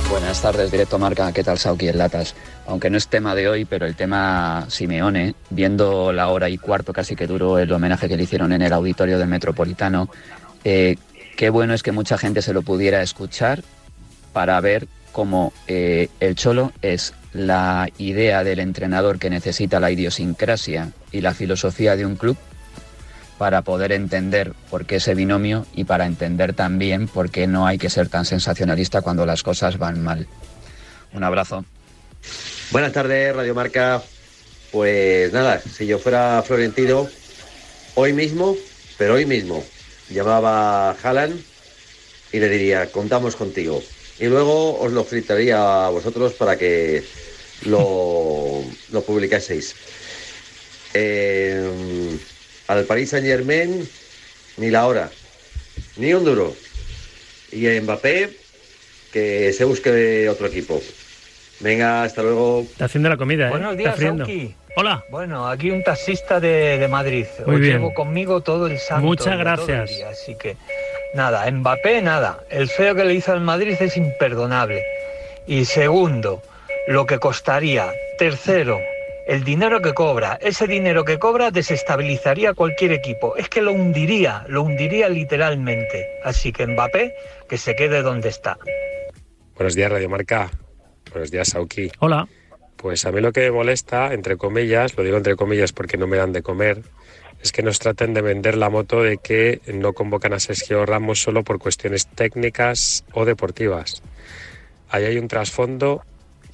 Buenas 0.10 0.42
tardes, 0.42 0.72
directo 0.72 0.98
marca, 0.98 1.32
¿qué 1.34 1.44
tal 1.44 1.58
Sauki 1.58 1.90
en 1.90 1.98
Latas? 1.98 2.36
Aunque 2.68 2.90
no 2.90 2.98
es 2.98 3.08
tema 3.08 3.36
de 3.36 3.50
hoy, 3.50 3.66
pero 3.66 3.86
el 3.86 3.96
tema 3.96 4.66
Simeone, 4.70 5.36
viendo 5.50 6.14
la 6.14 6.30
hora 6.30 6.48
y 6.48 6.58
cuarto 6.58 6.94
casi 6.94 7.16
que 7.16 7.28
duró 7.28 7.60
el 7.60 7.72
homenaje 7.72 8.08
que 8.08 8.16
le 8.16 8.24
hicieron 8.24 8.54
en 8.54 8.62
el 8.62 8.72
auditorio 8.72 9.20
del 9.20 9.28
Metropolitano, 9.28 10.10
eh, 10.64 10.96
qué 11.36 11.50
bueno 11.50 11.74
es 11.74 11.84
que 11.84 11.92
mucha 11.92 12.18
gente 12.18 12.42
se 12.42 12.54
lo 12.54 12.62
pudiera 12.62 13.02
escuchar 13.02 13.62
para 14.32 14.60
ver 14.62 14.88
como 15.16 15.54
eh, 15.68 16.10
el 16.20 16.36
Cholo 16.36 16.74
es 16.82 17.14
la 17.32 17.88
idea 17.98 18.44
del 18.44 18.60
entrenador 18.60 19.18
que 19.18 19.30
necesita 19.30 19.80
la 19.80 19.90
idiosincrasia 19.90 20.92
y 21.10 21.22
la 21.22 21.34
filosofía 21.34 21.96
de 21.96 22.06
un 22.06 22.18
club 22.18 22.36
para 23.38 23.62
poder 23.62 23.94
entender 23.94 24.52
por 24.70 24.86
qué 24.86 24.98
ese 24.98 25.16
binomio 25.16 25.68
y 25.74 25.86
para 25.86 26.06
entender 26.06 26.52
también 26.52 27.08
por 27.08 27.32
qué 27.32 27.48
no 27.48 27.66
hay 27.66 27.78
que 27.78 27.90
ser 27.90 28.10
tan 28.10 28.26
sensacionalista 28.26 29.02
cuando 29.02 29.26
las 29.26 29.42
cosas 29.42 29.78
van 29.78 30.04
mal. 30.04 30.28
Un 31.14 31.24
abrazo. 31.24 31.64
Buenas 32.72 32.92
tardes, 32.92 33.34
Radio 33.34 33.56
Marca. 33.56 34.04
Pues 34.74 35.32
nada, 35.32 35.62
si 35.62 35.88
yo 35.88 35.98
fuera 35.98 36.44
Florentino, 36.46 37.08
hoy 37.94 38.12
mismo, 38.12 38.54
pero 38.98 39.14
hoy 39.14 39.26
mismo, 39.26 39.64
llamaba 40.10 40.90
a 40.90 40.96
Haaland 41.02 41.40
y 42.34 42.40
le 42.42 42.50
diría, 42.50 42.92
contamos 42.92 43.38
contigo 43.38 43.82
y 44.20 44.26
luego 44.26 44.80
os 44.80 44.92
lo 44.92 45.04
filtraría 45.04 45.86
a 45.86 45.90
vosotros 45.90 46.34
para 46.34 46.58
que 46.58 47.04
lo, 47.66 48.62
lo 48.92 49.02
publicaseis. 49.04 49.76
Eh, 50.94 52.18
al 52.68 52.86
Paris 52.86 53.10
Saint 53.10 53.26
Germain, 53.28 53.88
ni 54.58 54.70
la 54.70 54.88
hora, 54.88 55.10
ni 55.98 56.14
un 56.14 56.24
duro. 56.24 56.56
Y 57.52 57.68
a 57.68 57.82
Mbappé, 57.82 58.32
que 59.12 59.54
se 59.54 59.64
busque 59.66 60.28
otro 60.30 60.48
equipo. 60.48 60.82
Venga, 61.60 62.04
hasta 62.04 62.22
luego. 62.22 62.62
Está 62.70 62.86
haciendo 62.86 63.10
la 63.10 63.18
comida, 63.18 63.48
¿eh? 63.48 63.50
Buenos 63.52 63.78
días, 63.78 63.98
Sauki. 63.98 64.56
Hola. 64.78 65.06
Bueno, 65.10 65.48
aquí 65.48 65.72
un 65.72 65.84
taxista 65.84 66.42
de, 66.42 66.78
de 66.78 66.88
Madrid. 66.90 67.26
Muy 67.46 67.56
Os 67.56 67.62
bien. 67.62 67.74
llevo 67.78 67.94
conmigo 67.94 68.42
todo 68.42 68.68
el 68.68 68.78
santo 68.78 69.06
Muchas 69.06 69.38
gracias. 69.38 69.90
día, 69.90 70.10
así 70.10 70.36
que 70.38 70.58
nada, 71.16 71.50
Mbappé 71.50 72.02
nada. 72.02 72.44
El 72.50 72.70
feo 72.70 72.94
que 72.94 73.06
le 73.06 73.14
hizo 73.14 73.32
al 73.32 73.42
Madrid 73.42 73.76
es 73.80 73.98
imperdonable. 73.98 74.84
Y 75.48 75.66
segundo, 75.66 76.42
lo 76.88 77.06
que 77.06 77.20
costaría. 77.20 77.92
Tercero, 78.18 78.80
el 79.28 79.44
dinero 79.44 79.82
que 79.82 79.94
cobra. 79.94 80.38
Ese 80.42 80.68
dinero 80.68 81.04
que 81.04 81.18
cobra 81.18 81.52
desestabilizaría 81.52 82.54
cualquier 82.54 82.92
equipo. 82.92 83.36
Es 83.36 83.50
que 83.50 83.62
lo 83.62 83.72
hundiría, 83.72 84.46
lo 84.48 84.64
hundiría 84.64 85.10
literalmente. 85.10 86.08
Así 86.24 86.52
que 86.52 86.68
Mbappé, 86.68 87.16
que 87.50 87.58
se 87.58 87.76
quede 87.76 88.02
donde 88.02 88.30
está. 88.30 88.58
Buenos 89.56 89.76
días, 89.76 89.92
Radio 89.92 90.10
Marca. 90.10 90.52
Buenos 91.12 91.32
días, 91.32 91.50
Sauki. 91.50 91.92
Hola. 92.00 92.28
Pues 92.76 93.06
a 93.06 93.12
mí 93.12 93.22
lo 93.22 93.32
que 93.32 93.42
me 93.42 93.52
molesta, 93.52 94.14
entre 94.14 94.38
comillas, 94.38 94.96
lo 94.98 95.04
digo 95.04 95.18
entre 95.18 95.36
comillas 95.36 95.72
porque 95.72 95.98
no 95.98 96.08
me 96.08 96.18
dan 96.18 96.34
de 96.34 96.44
comer, 96.44 96.84
es 97.42 97.52
que 97.52 97.64
nos 97.64 97.80
traten 97.80 98.14
de 98.14 98.22
vender 98.22 98.58
la 98.58 98.70
moto 98.70 99.04
de 99.04 99.18
que 99.18 99.62
no 99.74 99.94
convocan 99.94 100.34
a 100.34 100.40
Sergio 100.40 100.86
Ramos 100.86 101.22
solo 101.22 101.44
por 101.44 101.60
cuestiones 101.60 102.08
técnicas 102.08 103.04
o 103.14 103.26
deportivas. 103.26 104.02
Ahí 104.90 105.06
hay 105.06 105.18
un 105.18 105.28
trasfondo 105.28 106.04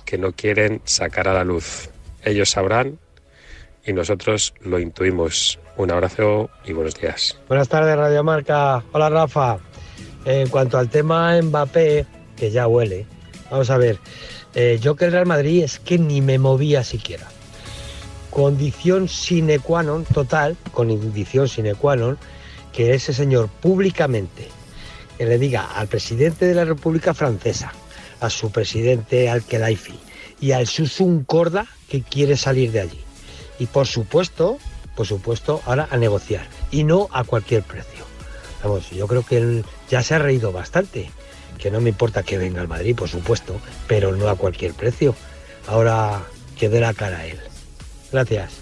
que 0.06 0.18
no 0.18 0.34
quieren 0.34 0.82
sacar 0.84 1.28
a 1.28 1.34
la 1.34 1.44
luz. 1.44 1.90
Ellos 2.24 2.50
sabrán 2.50 3.00
y 3.86 3.94
nosotros 3.94 4.54
lo 4.62 4.80
intuimos. 4.80 5.60
Un 5.78 5.92
abrazo 5.92 6.50
y 6.66 6.74
buenos 6.74 6.96
días. 6.96 7.40
Buenas 7.48 7.70
tardes, 7.70 7.96
Radio 7.96 8.24
Marca. 8.24 8.84
Hola, 8.92 9.10
Rafa. 9.10 9.58
En 10.26 10.50
cuanto 10.50 10.78
al 10.78 10.90
tema 10.90 11.42
Mbappé, 11.42 12.06
que 12.36 12.52
ya 12.52 12.68
huele, 12.68 13.06
vamos 13.50 13.70
a 13.70 13.78
ver. 13.78 13.98
Eh, 14.54 14.80
yo 14.82 14.96
que 14.96 15.06
el 15.06 15.14
Real 15.14 15.26
Madrid 15.26 15.64
es 15.64 15.80
que 15.80 15.98
ni 15.98 16.22
me 16.22 16.38
movía 16.38 16.84
siquiera. 16.84 17.31
Condición 18.32 19.08
sine 19.08 19.60
qua 19.60 19.84
non 19.84 20.08
total, 20.08 20.56
condición 20.72 21.52
sine 21.52 21.76
qua 21.76 22.00
non, 22.00 22.16
que 22.72 22.96
ese 22.96 23.12
señor 23.12 23.52
públicamente 23.60 24.48
que 25.22 25.28
le 25.28 25.38
diga 25.38 25.68
al 25.76 25.88
presidente 25.88 26.48
de 26.48 26.56
la 26.56 26.66
República 26.66 27.14
Francesa, 27.14 27.74
a 28.22 28.30
su 28.32 28.52
presidente 28.52 29.30
Al-Khelaifi 29.30 29.94
y 30.40 30.54
al 30.54 30.66
Susun 30.66 31.26
Corda 31.26 31.68
que 31.90 32.02
quiere 32.02 32.38
salir 32.38 32.72
de 32.72 32.80
allí. 32.80 33.00
Y 33.60 33.68
por 33.68 33.86
supuesto, 33.86 34.58
por 34.96 35.06
supuesto, 35.06 35.62
ahora 35.66 35.88
a 35.92 35.98
negociar 35.98 36.48
y 36.72 36.86
no 36.86 37.08
a 37.12 37.24
cualquier 37.24 37.62
precio. 37.62 38.04
Vamos, 38.64 38.90
yo 38.90 39.08
creo 39.08 39.24
que 39.24 39.38
él 39.38 39.66
ya 39.90 40.02
se 40.02 40.16
ha 40.16 40.20
reído 40.20 40.52
bastante, 40.52 41.12
que 41.58 41.70
no 41.70 41.82
me 41.82 41.90
importa 41.90 42.24
que 42.24 42.38
venga 42.38 42.62
al 42.62 42.68
Madrid, 42.68 42.96
por 42.96 43.10
supuesto, 43.10 43.60
pero 43.88 44.16
no 44.16 44.30
a 44.30 44.36
cualquier 44.36 44.74
precio. 44.74 45.14
Ahora 45.68 46.24
que 46.58 46.70
dé 46.70 46.80
la 46.80 46.94
cara 46.94 47.20
a 47.20 47.26
él. 47.28 47.51
Gracias. 48.12 48.62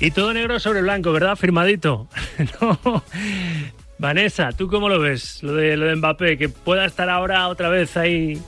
Y 0.00 0.10
todo 0.10 0.32
negro 0.32 0.58
sobre 0.60 0.82
blanco, 0.82 1.12
¿verdad? 1.12 1.36
Firmadito. 1.36 2.08
no. 2.60 3.04
Vanessa, 3.98 4.50
¿tú 4.52 4.68
cómo 4.68 4.88
lo 4.88 4.98
ves? 4.98 5.42
Lo 5.42 5.54
de, 5.54 5.76
lo 5.76 5.86
de 5.86 5.96
Mbappé, 5.96 6.36
que 6.36 6.48
pueda 6.48 6.84
estar 6.84 7.08
ahora 7.08 7.48
otra 7.48 7.68
vez 7.68 7.96
ahí 7.96 8.40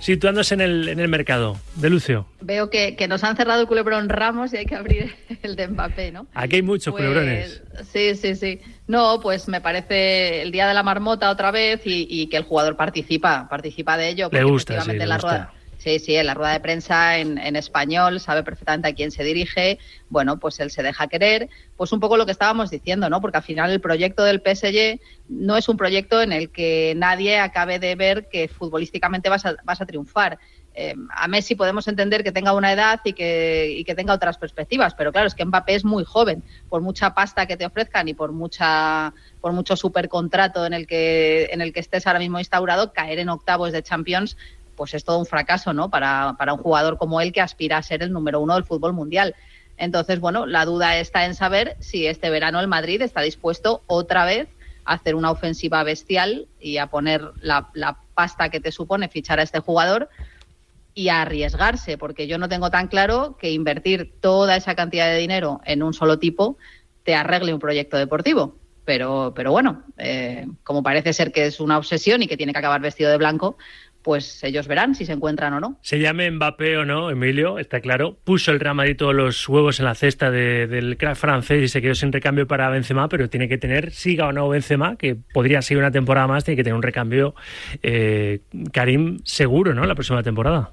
situándose 0.00 0.54
en 0.54 0.60
el, 0.60 0.88
en 0.88 1.00
el 1.00 1.08
mercado. 1.08 1.56
De 1.76 1.88
Lucio. 1.90 2.26
Veo 2.40 2.68
que, 2.70 2.96
nos 3.08 3.22
han 3.24 3.36
cerrado 3.36 3.60
el 3.60 3.68
culebrón 3.68 4.08
Ramos 4.08 4.52
y 4.52 4.58
hay 4.58 4.66
que 4.66 4.74
abrir 4.74 5.14
el 5.42 5.56
de 5.56 5.68
Mbappé, 5.68 6.12
¿no? 6.12 6.26
Aquí 6.34 6.56
hay 6.56 6.62
muchos 6.62 6.92
pues, 6.92 7.04
culebrones. 7.04 7.62
Sí, 7.92 8.14
sí, 8.16 8.34
sí. 8.34 8.60
No, 8.86 9.20
pues 9.20 9.48
me 9.48 9.60
parece 9.60 10.42
el 10.42 10.50
día 10.50 10.66
de 10.66 10.74
la 10.74 10.82
marmota 10.82 11.30
otra 11.30 11.50
vez 11.50 11.80
y, 11.84 12.26
que 12.28 12.36
el 12.36 12.42
jugador 12.44 12.76
participa, 12.76 13.48
participa 13.48 13.96
de 13.96 14.08
ello. 14.08 14.28
Le 14.32 14.44
gusta, 14.44 14.80
sí, 14.80 14.92
le 14.92 15.06
la 15.06 15.16
gusta. 15.16 15.52
Sí, 15.78 16.00
sí, 16.00 16.16
en 16.16 16.26
la 16.26 16.34
rueda 16.34 16.54
de 16.54 16.60
prensa 16.60 17.18
en, 17.18 17.54
español 17.54 18.18
sabe 18.18 18.42
perfectamente 18.42 18.88
a 18.88 18.94
quién 18.94 19.12
se 19.12 19.22
dirige. 19.22 19.78
Bueno, 20.08 20.40
pues 20.40 20.58
él 20.58 20.72
se 20.72 20.82
deja 20.82 21.06
querer. 21.06 21.48
Pues 21.76 21.92
un 21.92 22.00
poco 22.00 22.16
lo 22.16 22.26
que 22.26 22.32
estábamos 22.32 22.68
diciendo, 22.70 23.08
¿no? 23.08 23.20
Porque 23.20 23.36
al 23.36 23.44
final 23.44 23.70
el 23.70 23.80
proyecto 23.80 24.24
del 24.24 24.42
PSG 24.42 25.00
no 25.28 25.56
es 25.56 25.68
un 25.68 25.76
proyecto 25.76 26.20
en 26.20 26.32
el 26.32 26.50
que 26.50 26.94
nadie 26.96 27.38
acabe 27.38 27.78
de 27.78 27.94
ver 27.94 28.28
que 28.28 28.48
futbolísticamente 28.48 29.28
vas 29.28 29.46
a, 29.46 29.54
vas 29.64 29.80
a 29.80 29.86
triunfar. 29.86 30.40
Eh, 30.80 30.94
a 31.10 31.26
Messi 31.26 31.56
podemos 31.56 31.88
entender 31.88 32.22
que 32.22 32.30
tenga 32.30 32.52
una 32.52 32.72
edad 32.72 33.00
y 33.02 33.12
que, 33.12 33.74
y 33.78 33.82
que 33.82 33.96
tenga 33.96 34.14
otras 34.14 34.38
perspectivas, 34.38 34.94
pero 34.94 35.10
claro, 35.10 35.26
es 35.26 35.34
que 35.34 35.44
Mbappé 35.44 35.74
es 35.74 35.84
muy 35.84 36.04
joven. 36.04 36.44
Por 36.68 36.82
mucha 36.82 37.14
pasta 37.14 37.46
que 37.46 37.56
te 37.56 37.66
ofrezcan 37.66 38.06
y 38.06 38.14
por 38.14 38.30
mucha 38.30 39.12
por 39.40 39.52
mucho 39.52 39.76
supercontrato 39.76 40.66
en 40.66 40.72
el 40.72 40.86
que 40.86 41.48
en 41.50 41.62
el 41.62 41.72
que 41.72 41.80
estés 41.80 42.06
ahora 42.06 42.20
mismo 42.20 42.38
instaurado, 42.38 42.92
caer 42.92 43.18
en 43.18 43.28
octavos 43.28 43.72
de 43.72 43.82
Champions 43.82 44.36
pues 44.78 44.94
es 44.94 45.04
todo 45.04 45.18
un 45.18 45.26
fracaso, 45.26 45.74
¿no? 45.74 45.90
Para, 45.90 46.36
para 46.38 46.54
un 46.54 46.60
jugador 46.60 46.96
como 46.96 47.20
él 47.20 47.32
que 47.32 47.42
aspira 47.42 47.76
a 47.76 47.82
ser 47.82 48.02
el 48.02 48.12
número 48.12 48.40
uno 48.40 48.54
del 48.54 48.64
fútbol 48.64 48.94
mundial. 48.94 49.34
Entonces, 49.76 50.20
bueno, 50.20 50.46
la 50.46 50.64
duda 50.64 50.98
está 50.98 51.26
en 51.26 51.34
saber 51.34 51.76
si 51.80 52.06
este 52.06 52.30
verano 52.30 52.60
el 52.60 52.68
Madrid 52.68 53.02
está 53.02 53.20
dispuesto 53.20 53.82
otra 53.86 54.24
vez 54.24 54.48
a 54.84 54.94
hacer 54.94 55.16
una 55.16 55.30
ofensiva 55.30 55.82
bestial 55.82 56.48
y 56.60 56.78
a 56.78 56.86
poner 56.86 57.22
la, 57.40 57.68
la 57.74 57.98
pasta 58.14 58.48
que 58.48 58.60
te 58.60 58.72
supone 58.72 59.08
fichar 59.08 59.40
a 59.40 59.42
este 59.42 59.58
jugador 59.58 60.08
y 60.94 61.10
a 61.10 61.22
arriesgarse, 61.22 61.98
porque 61.98 62.26
yo 62.26 62.38
no 62.38 62.48
tengo 62.48 62.70
tan 62.70 62.88
claro 62.88 63.36
que 63.38 63.50
invertir 63.50 64.14
toda 64.20 64.56
esa 64.56 64.74
cantidad 64.74 65.06
de 65.06 65.18
dinero 65.18 65.60
en 65.64 65.82
un 65.82 65.92
solo 65.92 66.18
tipo 66.18 66.56
te 67.02 67.14
arregle 67.14 67.54
un 67.54 67.60
proyecto 67.60 67.96
deportivo. 67.96 68.56
Pero, 68.84 69.32
pero 69.36 69.52
bueno, 69.52 69.84
eh, 69.98 70.46
como 70.64 70.82
parece 70.82 71.12
ser 71.12 71.30
que 71.30 71.44
es 71.44 71.60
una 71.60 71.76
obsesión 71.76 72.22
y 72.22 72.26
que 72.26 72.38
tiene 72.38 72.52
que 72.52 72.58
acabar 72.58 72.80
vestido 72.80 73.10
de 73.10 73.18
blanco, 73.18 73.58
pues 74.08 74.42
ellos 74.42 74.66
verán 74.66 74.94
si 74.94 75.04
se 75.04 75.12
encuentran 75.12 75.52
o 75.52 75.60
no. 75.60 75.76
Se 75.82 75.98
llame 75.98 76.30
Mbappé 76.30 76.78
o 76.78 76.86
no, 76.86 77.10
Emilio, 77.10 77.58
está 77.58 77.82
claro. 77.82 78.16
Puso 78.24 78.50
el 78.52 78.58
Real 78.58 78.74
Madrid 78.74 78.96
todos 78.96 79.14
los 79.14 79.46
huevos 79.46 79.80
en 79.80 79.84
la 79.84 79.94
cesta 79.94 80.30
del 80.30 80.96
crack 80.96 81.14
francés 81.14 81.62
y 81.62 81.68
se 81.68 81.82
quedó 81.82 81.94
sin 81.94 82.10
recambio 82.10 82.46
para 82.46 82.70
Benzema, 82.70 83.10
pero 83.10 83.28
tiene 83.28 83.50
que 83.50 83.58
tener, 83.58 83.90
siga 83.90 84.28
o 84.28 84.32
no 84.32 84.48
Benzema, 84.48 84.96
que 84.96 85.14
podría 85.14 85.60
seguir 85.60 85.82
una 85.82 85.90
temporada 85.90 86.26
más, 86.26 86.42
tiene 86.42 86.56
que 86.56 86.64
tener 86.64 86.74
un 86.74 86.82
recambio 86.82 87.34
eh, 87.82 88.40
Karim 88.72 89.18
seguro, 89.24 89.74
¿no? 89.74 89.84
La 89.84 89.94
próxima 89.94 90.22
temporada. 90.22 90.70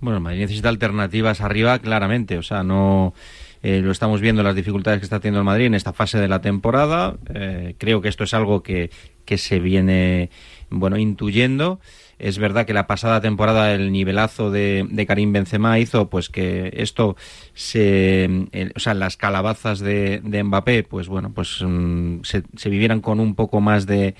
Bueno, 0.00 0.18
el 0.18 0.22
Madrid 0.22 0.40
necesita 0.40 0.68
alternativas 0.68 1.40
arriba, 1.40 1.78
claramente. 1.78 2.36
O 2.36 2.42
sea, 2.42 2.64
no... 2.64 3.14
Eh, 3.62 3.80
lo 3.80 3.90
estamos 3.90 4.20
viendo 4.20 4.42
las 4.42 4.54
dificultades 4.54 5.00
que 5.00 5.04
está 5.04 5.18
teniendo 5.18 5.40
el 5.40 5.44
Madrid 5.44 5.66
en 5.66 5.74
esta 5.74 5.94
fase 5.94 6.18
de 6.18 6.28
la 6.28 6.42
temporada. 6.42 7.16
Eh, 7.34 7.76
creo 7.78 8.02
que 8.02 8.08
esto 8.08 8.24
es 8.24 8.34
algo 8.34 8.62
que, 8.62 8.90
que 9.24 9.38
se 9.38 9.58
viene 9.58 10.28
bueno 10.68 10.98
intuyendo. 10.98 11.80
Es 12.18 12.38
verdad 12.38 12.66
que 12.66 12.74
la 12.74 12.86
pasada 12.86 13.20
temporada 13.20 13.72
el 13.72 13.92
nivelazo 13.92 14.50
de, 14.50 14.86
de 14.90 15.06
Karim 15.06 15.32
Benzema 15.32 15.78
hizo 15.78 16.10
pues 16.10 16.28
que 16.28 16.70
esto 16.74 17.16
se, 17.54 18.28
o 18.74 18.80
sea, 18.80 18.94
las 18.94 19.16
calabazas 19.16 19.78
de, 19.78 20.20
de 20.24 20.42
Mbappé, 20.42 20.82
pues 20.82 21.08
bueno, 21.08 21.32
pues 21.32 21.62
mm, 21.64 22.20
se, 22.22 22.42
se, 22.56 22.70
vivieran 22.70 23.00
con 23.00 23.20
un 23.20 23.34
poco 23.34 23.60
más 23.60 23.86
de, 23.86 24.14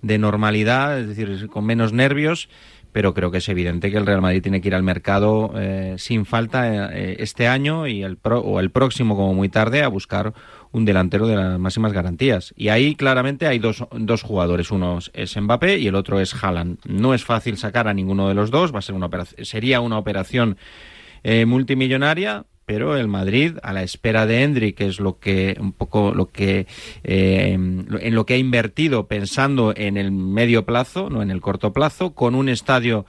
de 0.00 0.18
normalidad, 0.18 0.98
es 0.98 1.08
decir, 1.08 1.48
con 1.48 1.64
menos 1.64 1.92
nervios 1.92 2.48
pero 2.92 3.14
creo 3.14 3.30
que 3.30 3.38
es 3.38 3.48
evidente 3.48 3.90
que 3.90 3.96
el 3.96 4.06
Real 4.06 4.20
Madrid 4.20 4.42
tiene 4.42 4.60
que 4.60 4.68
ir 4.68 4.74
al 4.74 4.82
mercado 4.82 5.52
eh, 5.56 5.94
sin 5.98 6.26
falta 6.26 6.90
eh, 6.92 7.16
este 7.18 7.48
año 7.48 7.86
y 7.86 8.02
el 8.02 8.16
pro, 8.16 8.40
o 8.40 8.60
el 8.60 8.70
próximo 8.70 9.16
como 9.16 9.34
muy 9.34 9.48
tarde 9.48 9.82
a 9.82 9.88
buscar 9.88 10.34
un 10.70 10.84
delantero 10.84 11.26
de 11.26 11.36
las 11.36 11.58
máximas 11.58 11.92
garantías. 11.92 12.52
Y 12.56 12.68
ahí 12.68 12.94
claramente 12.94 13.46
hay 13.46 13.58
dos, 13.58 13.84
dos 13.92 14.22
jugadores, 14.22 14.70
uno 14.70 14.98
es 15.12 15.36
Mbappé 15.36 15.78
y 15.78 15.86
el 15.86 15.94
otro 15.94 16.20
es 16.20 16.34
Haaland. 16.34 16.78
No 16.84 17.14
es 17.14 17.24
fácil 17.24 17.56
sacar 17.56 17.88
a 17.88 17.94
ninguno 17.94 18.28
de 18.28 18.34
los 18.34 18.50
dos, 18.50 18.74
va 18.74 18.78
a 18.78 18.82
ser 18.82 18.94
una 18.94 19.10
sería 19.42 19.80
una 19.80 19.98
operación 19.98 20.56
eh, 21.22 21.46
multimillonaria, 21.46 22.44
pero 22.66 22.96
el 22.96 23.08
Madrid 23.08 23.56
a 23.62 23.72
la 23.72 23.82
espera 23.82 24.26
de 24.26 24.42
Hendrik, 24.42 24.76
que 24.76 24.86
es 24.86 25.00
lo 25.00 25.18
que 25.18 25.56
un 25.60 25.72
poco 25.72 26.14
lo 26.14 26.30
que 26.30 26.66
eh, 27.04 27.52
en 27.52 28.14
lo 28.14 28.26
que 28.26 28.34
ha 28.34 28.38
invertido 28.38 29.06
pensando 29.06 29.72
en 29.76 29.96
el 29.96 30.12
medio 30.12 30.64
plazo, 30.64 31.10
no 31.10 31.22
en 31.22 31.30
el 31.30 31.40
corto 31.40 31.72
plazo, 31.72 32.14
con 32.14 32.34
un 32.34 32.48
estadio 32.48 33.06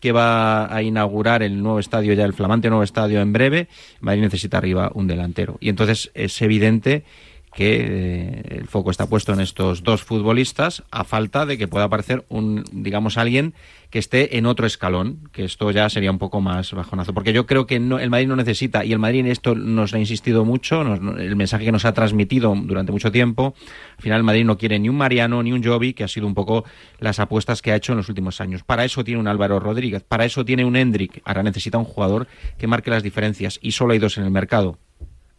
que 0.00 0.12
va 0.12 0.74
a 0.74 0.82
inaugurar 0.82 1.42
el 1.42 1.62
nuevo 1.62 1.78
estadio 1.78 2.14
ya 2.14 2.24
el 2.24 2.32
flamante 2.32 2.68
nuevo 2.68 2.82
estadio 2.82 3.20
en 3.20 3.32
breve, 3.32 3.68
Madrid 4.00 4.22
necesita 4.22 4.58
arriba 4.58 4.90
un 4.94 5.06
delantero. 5.06 5.58
Y 5.60 5.68
entonces 5.68 6.10
es 6.14 6.40
evidente 6.40 7.04
que 7.52 7.80
eh, 7.80 8.42
el 8.58 8.68
foco 8.68 8.90
está 8.90 9.08
puesto 9.08 9.32
en 9.32 9.40
estos 9.40 9.82
dos 9.82 10.02
futbolistas 10.02 10.84
a 10.90 11.04
falta 11.04 11.46
de 11.46 11.58
que 11.58 11.68
pueda 11.68 11.86
aparecer 11.86 12.24
un 12.28 12.64
digamos 12.72 13.18
alguien 13.18 13.54
que 13.90 13.98
esté 13.98 14.38
en 14.38 14.46
otro 14.46 14.66
escalón 14.66 15.28
que 15.32 15.44
esto 15.44 15.70
ya 15.72 15.88
sería 15.90 16.12
un 16.12 16.18
poco 16.18 16.40
más 16.40 16.72
bajonazo. 16.72 17.12
Porque 17.12 17.32
yo 17.32 17.46
creo 17.46 17.66
que 17.66 17.80
no, 17.80 17.98
el 17.98 18.08
Madrid 18.08 18.28
no 18.28 18.36
necesita 18.36 18.84
y 18.84 18.92
el 18.92 19.00
Madrid 19.00 19.26
esto 19.26 19.56
nos 19.56 19.92
ha 19.94 19.98
insistido 19.98 20.44
mucho 20.44 20.82
el 20.82 21.34
mensaje 21.34 21.64
que 21.64 21.72
nos 21.72 21.84
ha 21.84 21.92
transmitido 21.92 22.54
durante 22.56 22.92
mucho 22.92 23.10
tiempo 23.10 23.54
al 23.96 24.02
final 24.02 24.18
el 24.18 24.24
Madrid 24.24 24.44
no 24.44 24.56
quiere 24.56 24.78
ni 24.78 24.88
un 24.88 24.96
Mariano 24.96 25.42
ni 25.42 25.52
un 25.52 25.62
Jovi 25.62 25.92
que 25.92 26.04
ha 26.04 26.08
sido 26.08 26.26
un 26.26 26.34
poco 26.34 26.64
las 27.00 27.18
apuestas 27.18 27.62
que 27.62 27.72
ha 27.72 27.76
hecho 27.76 27.92
en 27.92 27.98
los 27.98 28.08
últimos 28.08 28.40
años. 28.40 28.62
Para 28.62 28.84
eso 28.84 29.02
tiene 29.02 29.20
un 29.20 29.26
Álvaro 29.26 29.58
Rodríguez 29.58 30.04
para 30.04 30.24
eso 30.24 30.44
tiene 30.44 30.64
un 30.64 30.76
Hendrik 30.76 31.20
ahora 31.24 31.42
necesita 31.42 31.78
un 31.78 31.84
jugador 31.84 32.28
que 32.58 32.68
marque 32.68 32.90
las 32.90 33.02
diferencias 33.02 33.58
y 33.60 33.72
solo 33.72 33.92
hay 33.92 33.98
dos 33.98 34.18
en 34.18 34.24
el 34.24 34.30
mercado 34.30 34.78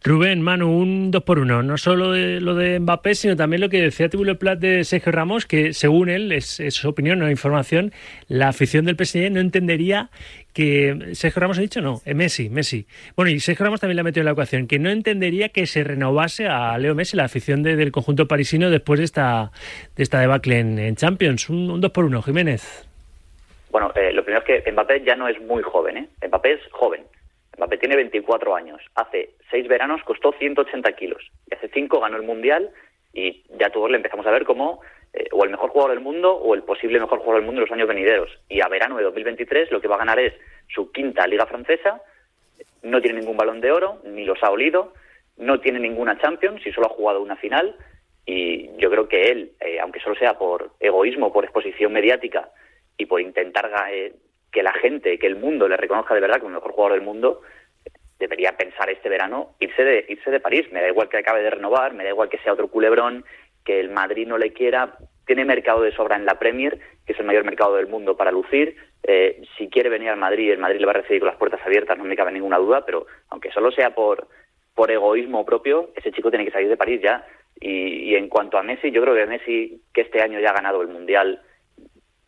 Rubén, 0.04 0.42
Manu, 0.42 0.68
un 0.68 1.12
2 1.12 1.22
por 1.22 1.38
1 1.38 1.62
No 1.62 1.78
solo 1.78 2.16
lo 2.16 2.54
de 2.56 2.80
Mbappé, 2.80 3.14
sino 3.14 3.36
también 3.36 3.60
lo 3.60 3.68
que 3.68 3.80
decía 3.80 4.08
Tibulo 4.08 4.36
Plat 4.36 4.58
de 4.58 4.82
Sergio 4.82 5.12
Ramos, 5.12 5.46
que 5.46 5.72
según 5.72 6.08
él, 6.08 6.32
es, 6.32 6.60
su 6.70 6.88
opinión, 6.88 7.20
no 7.20 7.30
información, 7.30 7.92
la 8.26 8.48
afición 8.48 8.84
del 8.84 8.96
PSG 8.96 9.30
no 9.30 9.38
entendería 9.38 10.10
que 10.54 11.10
Sergio 11.12 11.40
Ramos 11.40 11.58
ha 11.58 11.60
dicho 11.60 11.80
no, 11.80 12.00
eh, 12.04 12.14
Messi, 12.14 12.50
Messi. 12.50 12.86
Bueno, 13.14 13.30
y 13.30 13.38
Sergio 13.38 13.64
Ramos 13.64 13.80
también 13.80 13.94
le 13.94 14.00
ha 14.00 14.04
metido 14.04 14.22
en 14.22 14.26
la 14.26 14.32
ecuación, 14.32 14.66
que 14.66 14.80
no 14.80 14.90
entendería 14.90 15.50
que 15.50 15.66
se 15.66 15.84
renovase 15.84 16.48
a 16.48 16.76
Leo 16.78 16.96
Messi, 16.96 17.16
la 17.16 17.24
afición 17.24 17.62
del 17.62 17.92
conjunto 17.92 18.26
parisino, 18.26 18.70
después 18.70 18.98
de 18.98 19.04
esta, 19.04 19.52
de 19.94 20.02
esta 20.02 20.18
debacle 20.18 20.58
en, 20.58 20.96
Champions. 20.96 21.48
Un, 21.48 21.80
2 21.80 21.90
por 21.92 22.04
1 22.06 22.22
Jiménez. 22.22 22.88
Bueno, 23.70 23.92
eh, 23.94 24.12
lo 24.12 24.24
primero 24.24 24.44
es 24.44 24.64
que 24.64 24.72
Mbappé 24.72 25.04
ya 25.04 25.14
no 25.14 25.28
es 25.28 25.40
muy 25.42 25.62
joven, 25.62 25.96
¿eh? 25.96 26.08
Mbappé 26.26 26.54
es 26.54 26.60
joven. 26.72 27.02
Mbappé 27.62 27.78
tiene 27.78 27.94
24 27.94 28.56
años. 28.56 28.82
Hace 28.96 29.36
seis 29.48 29.68
veranos 29.68 30.02
costó 30.02 30.32
180 30.32 30.92
kilos. 30.92 31.30
Y 31.48 31.54
hace 31.54 31.68
cinco 31.68 32.00
ganó 32.00 32.16
el 32.16 32.24
Mundial 32.24 32.70
y 33.12 33.44
ya 33.58 33.70
todos 33.70 33.88
le 33.88 33.98
empezamos 33.98 34.26
a 34.26 34.32
ver 34.32 34.44
como 34.44 34.80
eh, 35.12 35.28
o 35.30 35.44
el 35.44 35.50
mejor 35.50 35.70
jugador 35.70 35.94
del 35.94 36.02
mundo 36.02 36.34
o 36.34 36.54
el 36.54 36.64
posible 36.64 36.98
mejor 36.98 37.20
jugador 37.20 37.40
del 37.40 37.46
mundo 37.46 37.60
en 37.60 37.68
los 37.68 37.72
años 37.72 37.86
venideros. 37.86 38.30
Y 38.48 38.60
a 38.60 38.68
verano 38.68 38.96
de 38.96 39.04
2023 39.04 39.70
lo 39.70 39.80
que 39.80 39.86
va 39.86 39.94
a 39.94 39.98
ganar 39.98 40.18
es 40.18 40.34
su 40.74 40.90
quinta 40.90 41.26
liga 41.28 41.46
francesa. 41.46 42.02
No 42.82 43.00
tiene 43.00 43.20
ningún 43.20 43.36
balón 43.36 43.60
de 43.60 43.70
oro, 43.70 44.00
ni 44.04 44.24
los 44.24 44.42
ha 44.42 44.50
olido. 44.50 44.92
No 45.36 45.60
tiene 45.60 45.78
ninguna 45.78 46.18
Champions 46.18 46.66
y 46.66 46.72
solo 46.72 46.88
ha 46.88 46.94
jugado 46.94 47.22
una 47.22 47.36
final. 47.36 47.76
Y 48.26 48.76
yo 48.76 48.90
creo 48.90 49.06
que 49.06 49.30
él, 49.30 49.52
eh, 49.60 49.78
aunque 49.78 50.00
solo 50.00 50.16
sea 50.16 50.36
por 50.36 50.72
egoísmo, 50.80 51.32
por 51.32 51.44
exposición 51.44 51.92
mediática 51.92 52.50
y 52.96 53.06
por 53.06 53.20
intentar 53.20 53.70
eh, 53.90 54.14
que 54.52 54.62
la 54.62 54.72
gente, 54.74 55.18
que 55.18 55.26
el 55.26 55.36
mundo 55.36 55.66
le 55.66 55.76
reconozca 55.76 56.14
de 56.14 56.20
verdad 56.20 56.36
como 56.36 56.50
el 56.50 56.54
mejor 56.56 56.72
jugador 56.72 56.92
del 56.92 57.06
mundo, 57.06 57.40
debería 58.18 58.56
pensar 58.56 58.88
este 58.90 59.08
verano 59.08 59.56
irse 59.58 59.82
de, 59.82 60.04
irse 60.08 60.30
de 60.30 60.40
París. 60.40 60.66
Me 60.70 60.80
da 60.80 60.88
igual 60.88 61.08
que 61.08 61.16
acabe 61.16 61.42
de 61.42 61.50
renovar, 61.50 61.94
me 61.94 62.04
da 62.04 62.10
igual 62.10 62.28
que 62.28 62.38
sea 62.38 62.52
otro 62.52 62.68
culebrón, 62.68 63.24
que 63.64 63.80
el 63.80 63.90
Madrid 63.90 64.28
no 64.28 64.38
le 64.38 64.52
quiera. 64.52 64.94
Tiene 65.26 65.44
mercado 65.44 65.82
de 65.82 65.92
sobra 65.92 66.16
en 66.16 66.26
la 66.26 66.38
Premier, 66.38 66.78
que 67.06 67.14
es 67.14 67.18
el 67.18 67.26
mayor 67.26 67.44
mercado 67.44 67.76
del 67.76 67.88
mundo 67.88 68.16
para 68.16 68.30
lucir. 68.30 68.76
Eh, 69.02 69.42
si 69.56 69.68
quiere 69.68 69.88
venir 69.88 70.10
al 70.10 70.18
Madrid, 70.18 70.52
el 70.52 70.58
Madrid 70.58 70.80
le 70.80 70.86
va 70.86 70.92
a 70.92 71.00
recibir 71.00 71.20
con 71.20 71.28
las 71.28 71.38
puertas 71.38 71.60
abiertas, 71.64 71.96
no 71.96 72.04
me 72.04 72.16
cabe 72.16 72.30
ninguna 72.30 72.58
duda, 72.58 72.84
pero 72.84 73.06
aunque 73.30 73.50
solo 73.50 73.72
sea 73.72 73.94
por, 73.94 74.28
por 74.74 74.90
egoísmo 74.90 75.44
propio, 75.44 75.90
ese 75.96 76.12
chico 76.12 76.30
tiene 76.30 76.44
que 76.44 76.52
salir 76.52 76.68
de 76.68 76.76
París 76.76 77.00
ya. 77.02 77.26
Y, 77.60 78.10
y 78.10 78.16
en 78.16 78.28
cuanto 78.28 78.58
a 78.58 78.62
Messi, 78.62 78.90
yo 78.90 79.02
creo 79.02 79.14
que 79.14 79.26
Messi, 79.26 79.82
que 79.94 80.02
este 80.02 80.20
año 80.20 80.38
ya 80.40 80.50
ha 80.50 80.54
ganado 80.54 80.82
el 80.82 80.88
Mundial, 80.88 81.40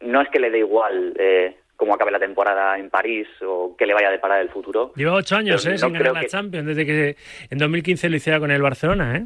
no 0.01 0.21
es 0.21 0.29
que 0.29 0.39
le 0.41 0.51
dé 0.51 0.59
igual 0.59 1.15
eh, 1.19 1.57
cómo 1.77 1.95
acabe 1.95 2.11
la 2.11 2.19
temporada 2.19 2.79
en 2.79 2.91
París 2.91 3.27
o 3.47 3.75
qué 3.77 3.87
le 3.87 3.95
vaya 3.95 4.09
a 4.09 4.13
deparar 4.13 4.41
el 4.41 4.51
futuro. 4.51 4.93
Lleva 4.97 5.15
ocho 5.15 5.37
años 5.37 5.67
¿eh? 5.67 5.79
sin 5.79 5.93
ganar 5.93 6.13
la 6.13 6.27
Champions, 6.27 6.67
desde 6.67 6.87
que 6.87 7.17
en 7.51 7.59
2015 7.59 8.09
lo 8.09 8.17
hiciera 8.17 8.41
con 8.41 8.51
el 8.51 8.63
Barcelona. 8.63 9.17
¿eh? 9.17 9.25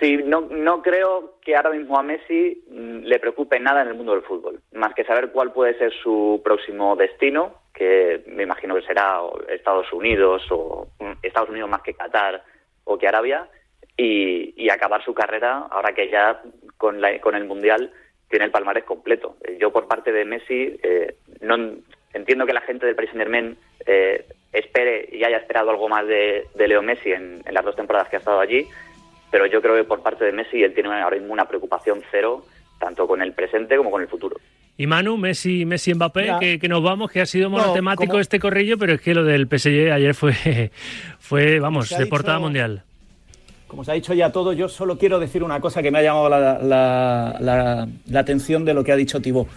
Sí, 0.00 0.18
no, 0.24 0.42
no 0.42 0.82
creo 0.82 1.38
que 1.40 1.56
ahora 1.56 1.70
mismo 1.70 1.98
a 1.98 2.02
Messi 2.02 2.62
mm, 2.68 3.04
le 3.04 3.18
preocupe 3.18 3.58
nada 3.60 3.82
en 3.82 3.88
el 3.88 3.94
mundo 3.94 4.12
del 4.12 4.22
fútbol, 4.22 4.60
más 4.72 4.94
que 4.94 5.04
saber 5.04 5.30
cuál 5.30 5.52
puede 5.52 5.78
ser 5.78 5.92
su 6.02 6.40
próximo 6.44 6.96
destino, 6.96 7.54
que 7.72 8.22
me 8.26 8.42
imagino 8.42 8.74
que 8.74 8.82
será 8.82 9.20
Estados 9.48 9.92
Unidos 9.92 10.42
o 10.50 10.88
mm, 11.00 11.12
Estados 11.22 11.50
Unidos 11.50 11.70
más 11.70 11.82
que 11.82 11.94
Qatar 11.94 12.44
o 12.84 12.98
que 12.98 13.08
Arabia, 13.08 13.48
y, 13.96 14.68
acabar 14.70 15.04
su 15.04 15.14
carrera 15.14 15.68
ahora 15.70 15.94
que 15.94 16.10
ya 16.10 16.42
con, 16.78 17.00
la, 17.00 17.20
con 17.20 17.36
el 17.36 17.44
Mundial 17.44 17.92
tiene 18.34 18.46
el 18.46 18.50
palmarés 18.50 18.82
completo. 18.82 19.36
Yo 19.60 19.70
por 19.70 19.86
parte 19.86 20.10
de 20.10 20.24
Messi 20.24 20.76
eh, 20.82 21.14
no 21.40 21.56
entiendo 22.12 22.46
que 22.46 22.52
la 22.52 22.62
gente 22.62 22.84
del 22.84 22.96
Paris 22.96 23.10
Saint 23.10 23.22
Germain 23.22 23.56
eh, 23.86 24.26
espere 24.52 25.08
y 25.12 25.22
haya 25.22 25.36
esperado 25.36 25.70
algo 25.70 25.88
más 25.88 26.04
de, 26.06 26.48
Leo 26.56 26.82
Messi 26.82 27.12
en 27.12 27.44
las 27.48 27.64
dos 27.64 27.76
temporadas 27.76 28.08
que 28.08 28.16
ha 28.16 28.18
estado 28.18 28.40
allí 28.40 28.66
pero 29.34 29.46
yo 29.46 29.60
creo 29.60 29.74
que 29.74 29.82
por 29.82 30.00
parte 30.00 30.24
de 30.24 30.30
Messi 30.30 30.62
él 30.62 30.72
tiene 30.74 30.90
ahora 31.02 31.16
mismo 31.16 31.32
una 31.32 31.48
preocupación 31.48 32.00
cero, 32.08 32.44
tanto 32.78 33.08
con 33.08 33.20
el 33.20 33.32
presente 33.32 33.76
como 33.76 33.90
con 33.90 34.00
el 34.00 34.06
futuro. 34.06 34.36
Y 34.76 34.86
Manu, 34.86 35.16
Messi, 35.16 35.64
Messi 35.64 35.92
Mbappé, 35.92 36.58
que, 36.60 36.68
nos 36.68 36.84
vamos, 36.84 37.10
que 37.10 37.20
ha 37.20 37.26
sido 37.26 37.50
monotemático 37.50 38.20
este 38.20 38.38
corrillo, 38.38 38.78
pero 38.78 38.92
es 38.92 39.00
que 39.00 39.12
lo 39.12 39.24
del 39.24 39.48
PSG 39.48 39.90
ayer 39.90 40.14
fue, 40.14 40.34
fue 41.18 41.58
vamos, 41.58 41.90
de 41.90 42.06
portada 42.06 42.38
mundial. 42.38 42.84
Como 43.74 43.82
se 43.82 43.90
ha 43.90 43.94
dicho 43.94 44.14
ya 44.14 44.30
todo, 44.30 44.52
yo 44.52 44.68
solo 44.68 44.96
quiero 44.98 45.18
decir 45.18 45.42
una 45.42 45.58
cosa 45.58 45.82
que 45.82 45.90
me 45.90 45.98
ha 45.98 46.02
llamado 46.02 46.28
la, 46.28 47.88
atención 48.14 48.64
de 48.64 48.72
lo 48.72 48.84
que 48.84 48.92
ha 48.92 48.96
dicho 48.96 49.20
Tibó. 49.20 49.48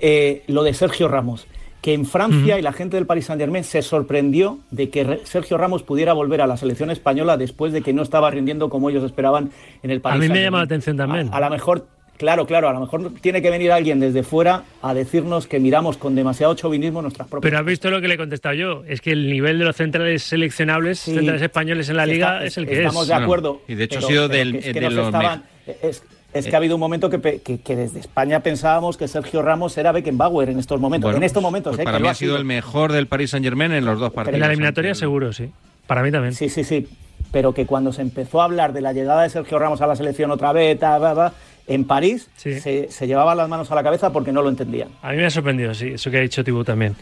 Eh, 0.00 0.44
lo 0.46 0.62
de 0.62 0.72
Sergio 0.72 1.08
Ramos 1.08 1.46
que 1.82 1.92
en 1.92 2.06
Francia 2.06 2.58
y 2.58 2.62
la 2.62 2.72
gente 2.72 2.96
del 2.96 3.04
Paris 3.06 3.26
Saint 3.26 3.40
Germain 3.40 3.64
se 3.64 3.82
sorprendió 3.82 4.58
de 4.70 4.88
que 4.88 5.20
Sergio 5.24 5.58
Ramos 5.58 5.82
pudiera 5.82 6.12
volver 6.14 6.40
a 6.40 6.46
la 6.46 6.56
selección 6.56 6.90
española 6.90 7.36
después 7.36 7.72
de 7.72 7.82
que 7.82 7.92
no 7.92 8.02
estaba 8.02 8.30
rindiendo 8.30 8.70
como 8.70 8.90
ellos 8.90 9.04
esperaban 9.04 9.50
en 9.82 9.90
el 9.90 10.00
Paris. 10.00 10.20
A 10.20 10.22
mí 10.22 10.28
me 10.28 10.42
llama 10.42 10.58
la 10.58 10.64
atención 10.64 10.96
también. 10.96 11.28
A, 11.32 11.40
lo 11.40 11.50
mejor, 11.50 11.86
claro, 12.20 12.46
claro, 12.46 12.68
a 12.68 12.72
lo 12.72 12.80
mejor 12.80 13.12
tiene 13.20 13.40
que 13.40 13.50
venir 13.50 13.72
alguien 13.72 13.98
desde 13.98 14.22
fuera 14.22 14.64
a 14.82 14.92
decirnos 14.92 15.46
que 15.46 15.58
miramos 15.58 15.96
con 15.96 16.14
demasiado 16.14 16.54
chauvinismo 16.54 17.00
nuestras 17.00 17.26
propias. 17.26 17.50
Pero 17.50 17.58
has 17.58 17.64
visto 17.64 17.90
lo 17.90 18.02
que 18.02 18.08
le 18.08 18.14
he 18.14 18.18
contestado 18.18 18.54
yo, 18.54 18.84
es 18.86 19.00
que 19.00 19.12
el 19.12 19.30
nivel 19.30 19.58
de 19.58 19.64
los 19.64 19.76
centrales 19.76 20.22
seleccionables, 20.22 21.00
centrales 21.00 21.40
españoles 21.40 21.88
en 21.88 21.96
la 21.96 22.04
liga 22.04 22.44
es 22.44 22.58
el 22.58 22.66
que 22.66 22.74
es. 22.74 22.78
Estamos 22.80 23.08
de 23.08 23.14
acuerdo. 23.14 23.62
y 23.66 23.74
de 23.74 23.84
hecho 23.84 24.00
ha 24.00 24.02
sido 24.02 24.28
del, 24.28 24.60
de 24.60 24.90
los 24.90 25.10
es 26.32 26.46
que 26.46 26.54
ha 26.54 26.58
habido 26.58 26.76
un 26.76 26.80
momento 26.80 27.10
que, 27.10 27.18
desde 27.18 27.98
España 27.98 28.40
pensábamos 28.40 28.96
que 28.96 29.08
Sergio 29.08 29.42
Ramos 29.42 29.76
era 29.76 29.90
Beckenbauer 29.90 30.50
en 30.50 30.58
estos 30.60 30.80
momentos. 30.80 31.14
en 31.14 31.22
estos 31.22 31.42
momentos, 31.42 31.72
pues 31.74 31.80
¿eh? 31.80 31.84
para 31.84 31.98
mí 31.98 32.06
ha 32.06 32.14
sido, 32.14 32.36
el 32.36 32.44
mejor 32.44 32.92
del 32.92 33.08
Paris 33.08 33.30
Saint 33.30 33.44
Germain 33.44 33.72
en 33.72 33.84
los 33.84 33.98
dos 33.98 34.12
partidos. 34.12 34.34
En 34.34 34.40
la 34.40 34.46
eliminatoria 34.46 34.94
seguro, 34.94 35.32
sí. 35.32 35.50
Para 35.86 36.02
mí 36.02 36.12
también. 36.12 36.34
Sí, 36.34 36.48
sí, 36.48 36.62
sí. 36.62 36.86
Pero 37.32 37.52
que 37.52 37.66
cuando 37.66 37.92
se 37.92 38.02
empezó 38.02 38.40
a 38.40 38.44
hablar 38.44 38.72
de 38.72 38.80
la 38.80 38.92
llegada 38.92 39.22
de 39.22 39.30
Sergio 39.30 39.58
Ramos 39.58 39.80
a 39.80 39.86
la 39.86 39.96
selección 39.96 40.30
otra 40.30 40.52
vez, 40.52 40.78
en 41.70 41.84
París 41.84 42.28
se, 42.36 42.88
llevaban 43.06 43.36
las 43.36 43.48
manos 43.48 43.70
a 43.70 43.76
la 43.76 43.82
cabeza 43.84 44.12
porque 44.12 44.32
no 44.32 44.42
lo 44.42 44.48
entendían. 44.48 44.88
A 45.02 45.12
mí 45.12 45.18
me 45.18 45.26
ha 45.26 45.30
sorprendido, 45.30 45.72
sí, 45.72 45.90
eso 45.90 46.10
que 46.10 46.18
ha 46.18 46.20
dicho 46.20 46.42
Tibú 46.42 46.64
también. 46.64 46.96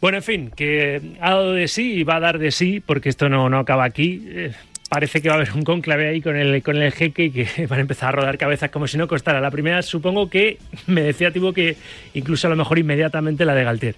Bueno, 0.00 0.16
en 0.16 0.24
fin, 0.24 0.50
que 0.56 1.16
ha 1.20 1.30
dado 1.30 1.52
de 1.52 1.68
sí 1.68 1.92
y 1.92 2.02
va 2.02 2.16
a 2.16 2.20
dar 2.20 2.38
de 2.38 2.50
sí, 2.50 2.80
porque 2.80 3.10
esto 3.10 3.28
no, 3.28 3.50
no 3.50 3.58
acaba 3.58 3.84
aquí. 3.84 4.24
Eh, 4.26 4.52
parece 4.88 5.20
que 5.20 5.28
va 5.28 5.34
a 5.34 5.38
haber 5.38 5.52
un 5.52 5.64
conclave 5.64 6.08
ahí 6.08 6.22
con 6.22 6.34
el, 6.34 6.62
con 6.62 6.76
el 6.76 6.92
jeque 6.92 7.24
y 7.24 7.30
que 7.30 7.66
van 7.68 7.78
a 7.78 7.82
empezar 7.82 8.08
a 8.08 8.12
rodar 8.12 8.38
cabezas 8.38 8.70
como 8.70 8.88
si 8.88 8.96
no 8.96 9.06
costara. 9.06 9.38
La 9.38 9.50
primera 9.50 9.82
supongo 9.82 10.30
que 10.30 10.58
me 10.86 11.02
decía 11.02 11.30
Tibo 11.30 11.52
que 11.52 11.76
incluso 12.14 12.46
a 12.46 12.50
lo 12.50 12.56
mejor 12.56 12.78
inmediatamente 12.78 13.44
la 13.44 13.54
de 13.54 13.64
Galtier. 13.64 13.96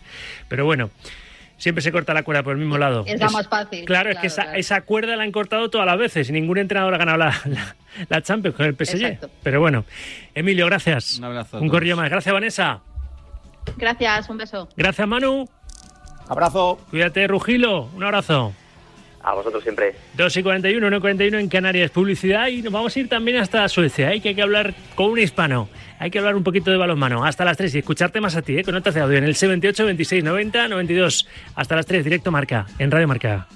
Pero 0.49 0.65
bueno, 0.65 0.91
siempre 1.59 1.83
se 1.83 1.93
corta 1.93 2.15
la 2.15 2.23
cuerda 2.23 2.43
por 2.43 2.55
el 2.55 2.59
mismo 2.59 2.79
lado. 2.79 3.05
Es 3.07 3.21
la 3.21 3.29
más 3.29 3.47
fácil. 3.49 3.85
Claro, 3.85 4.11
es 4.11 4.19
que 4.19 4.29
esa, 4.29 4.81
cuerda 4.83 5.17
la 5.17 5.25
han 5.25 5.33
cortado 5.33 5.69
todas 5.69 5.87
las 5.87 5.99
veces 5.99 6.31
y 6.31 6.33
ningún 6.33 6.59
entrenador 6.59 6.95
ha 6.95 6.99
ganado 6.99 7.19
la, 7.19 7.35
la, 8.09 8.23
Champions 8.23 8.57
con 8.57 8.67
el 8.67 8.75
PSG. 8.75 9.29
Pero 9.43 9.61
bueno, 9.61 9.85
Emilio, 10.35 10.67
gracias. 10.67 11.19
Un 11.19 11.25
abrazo. 11.25 11.61
Un 11.61 11.69
corrillo 11.69 11.97
más. 11.97 12.09
Gracias, 12.09 12.33
Vanessa. 12.33 12.81
Gracias, 13.77 14.31
un 14.31 14.39
beso. 14.39 14.69
Gracias, 14.77 15.07
Manu. 15.07 15.47
Abrazo. 16.29 16.79
Cuídate, 16.91 17.27
Rugilo. 17.27 17.91
Un 17.95 18.05
abrazo. 18.05 18.55
A 19.29 19.35
vosotros 19.35 19.63
siempre. 19.63 19.95
2 20.17 20.37
y 20.39 20.43
41, 20.43 20.87
1 20.87 20.97
y 20.97 21.01
41 21.01 21.39
en 21.39 21.49
Canarias, 21.51 21.91
publicidad 21.91 22.49
y 22.49 22.63
nos 22.63 22.73
vamos 22.73 22.97
a 22.97 23.01
ir 23.01 23.11
también 23.11 23.37
hasta 23.37 23.69
Suecia. 23.69 24.09
Hay 24.09 24.23
que, 24.23 24.41
hablar 24.41 24.73
con 24.95 25.11
un 25.11 25.19
hispano, 25.19 25.69
hay 25.99 26.11
que 26.11 26.19
hablar 26.19 26.35
un 26.35 26.43
poquito 26.43 26.71
de 26.71 26.79
balonmano. 26.79 27.27
Hasta 27.27 27.45
las 27.45 27.59
3 27.59 27.75
y 27.75 27.79
escucharte 27.81 28.23
más 28.23 28.37
a 28.37 28.43
ti, 28.43 28.57
¿eh? 28.57 28.65
con 28.65 28.73
notas 28.73 28.95
de 28.95 29.03
audio 29.03 29.19
en 29.19 29.25
el 29.25 29.35
78 29.35 29.85
26 29.85 30.25
90 30.25 30.69
92. 30.69 31.29
Hasta 31.57 31.77
las 31.77 31.85
3, 31.85 32.05
directo 32.05 32.31
marca, 32.31 32.65
en 32.79 32.91
Radio 32.91 33.07
Marca. 33.07 33.47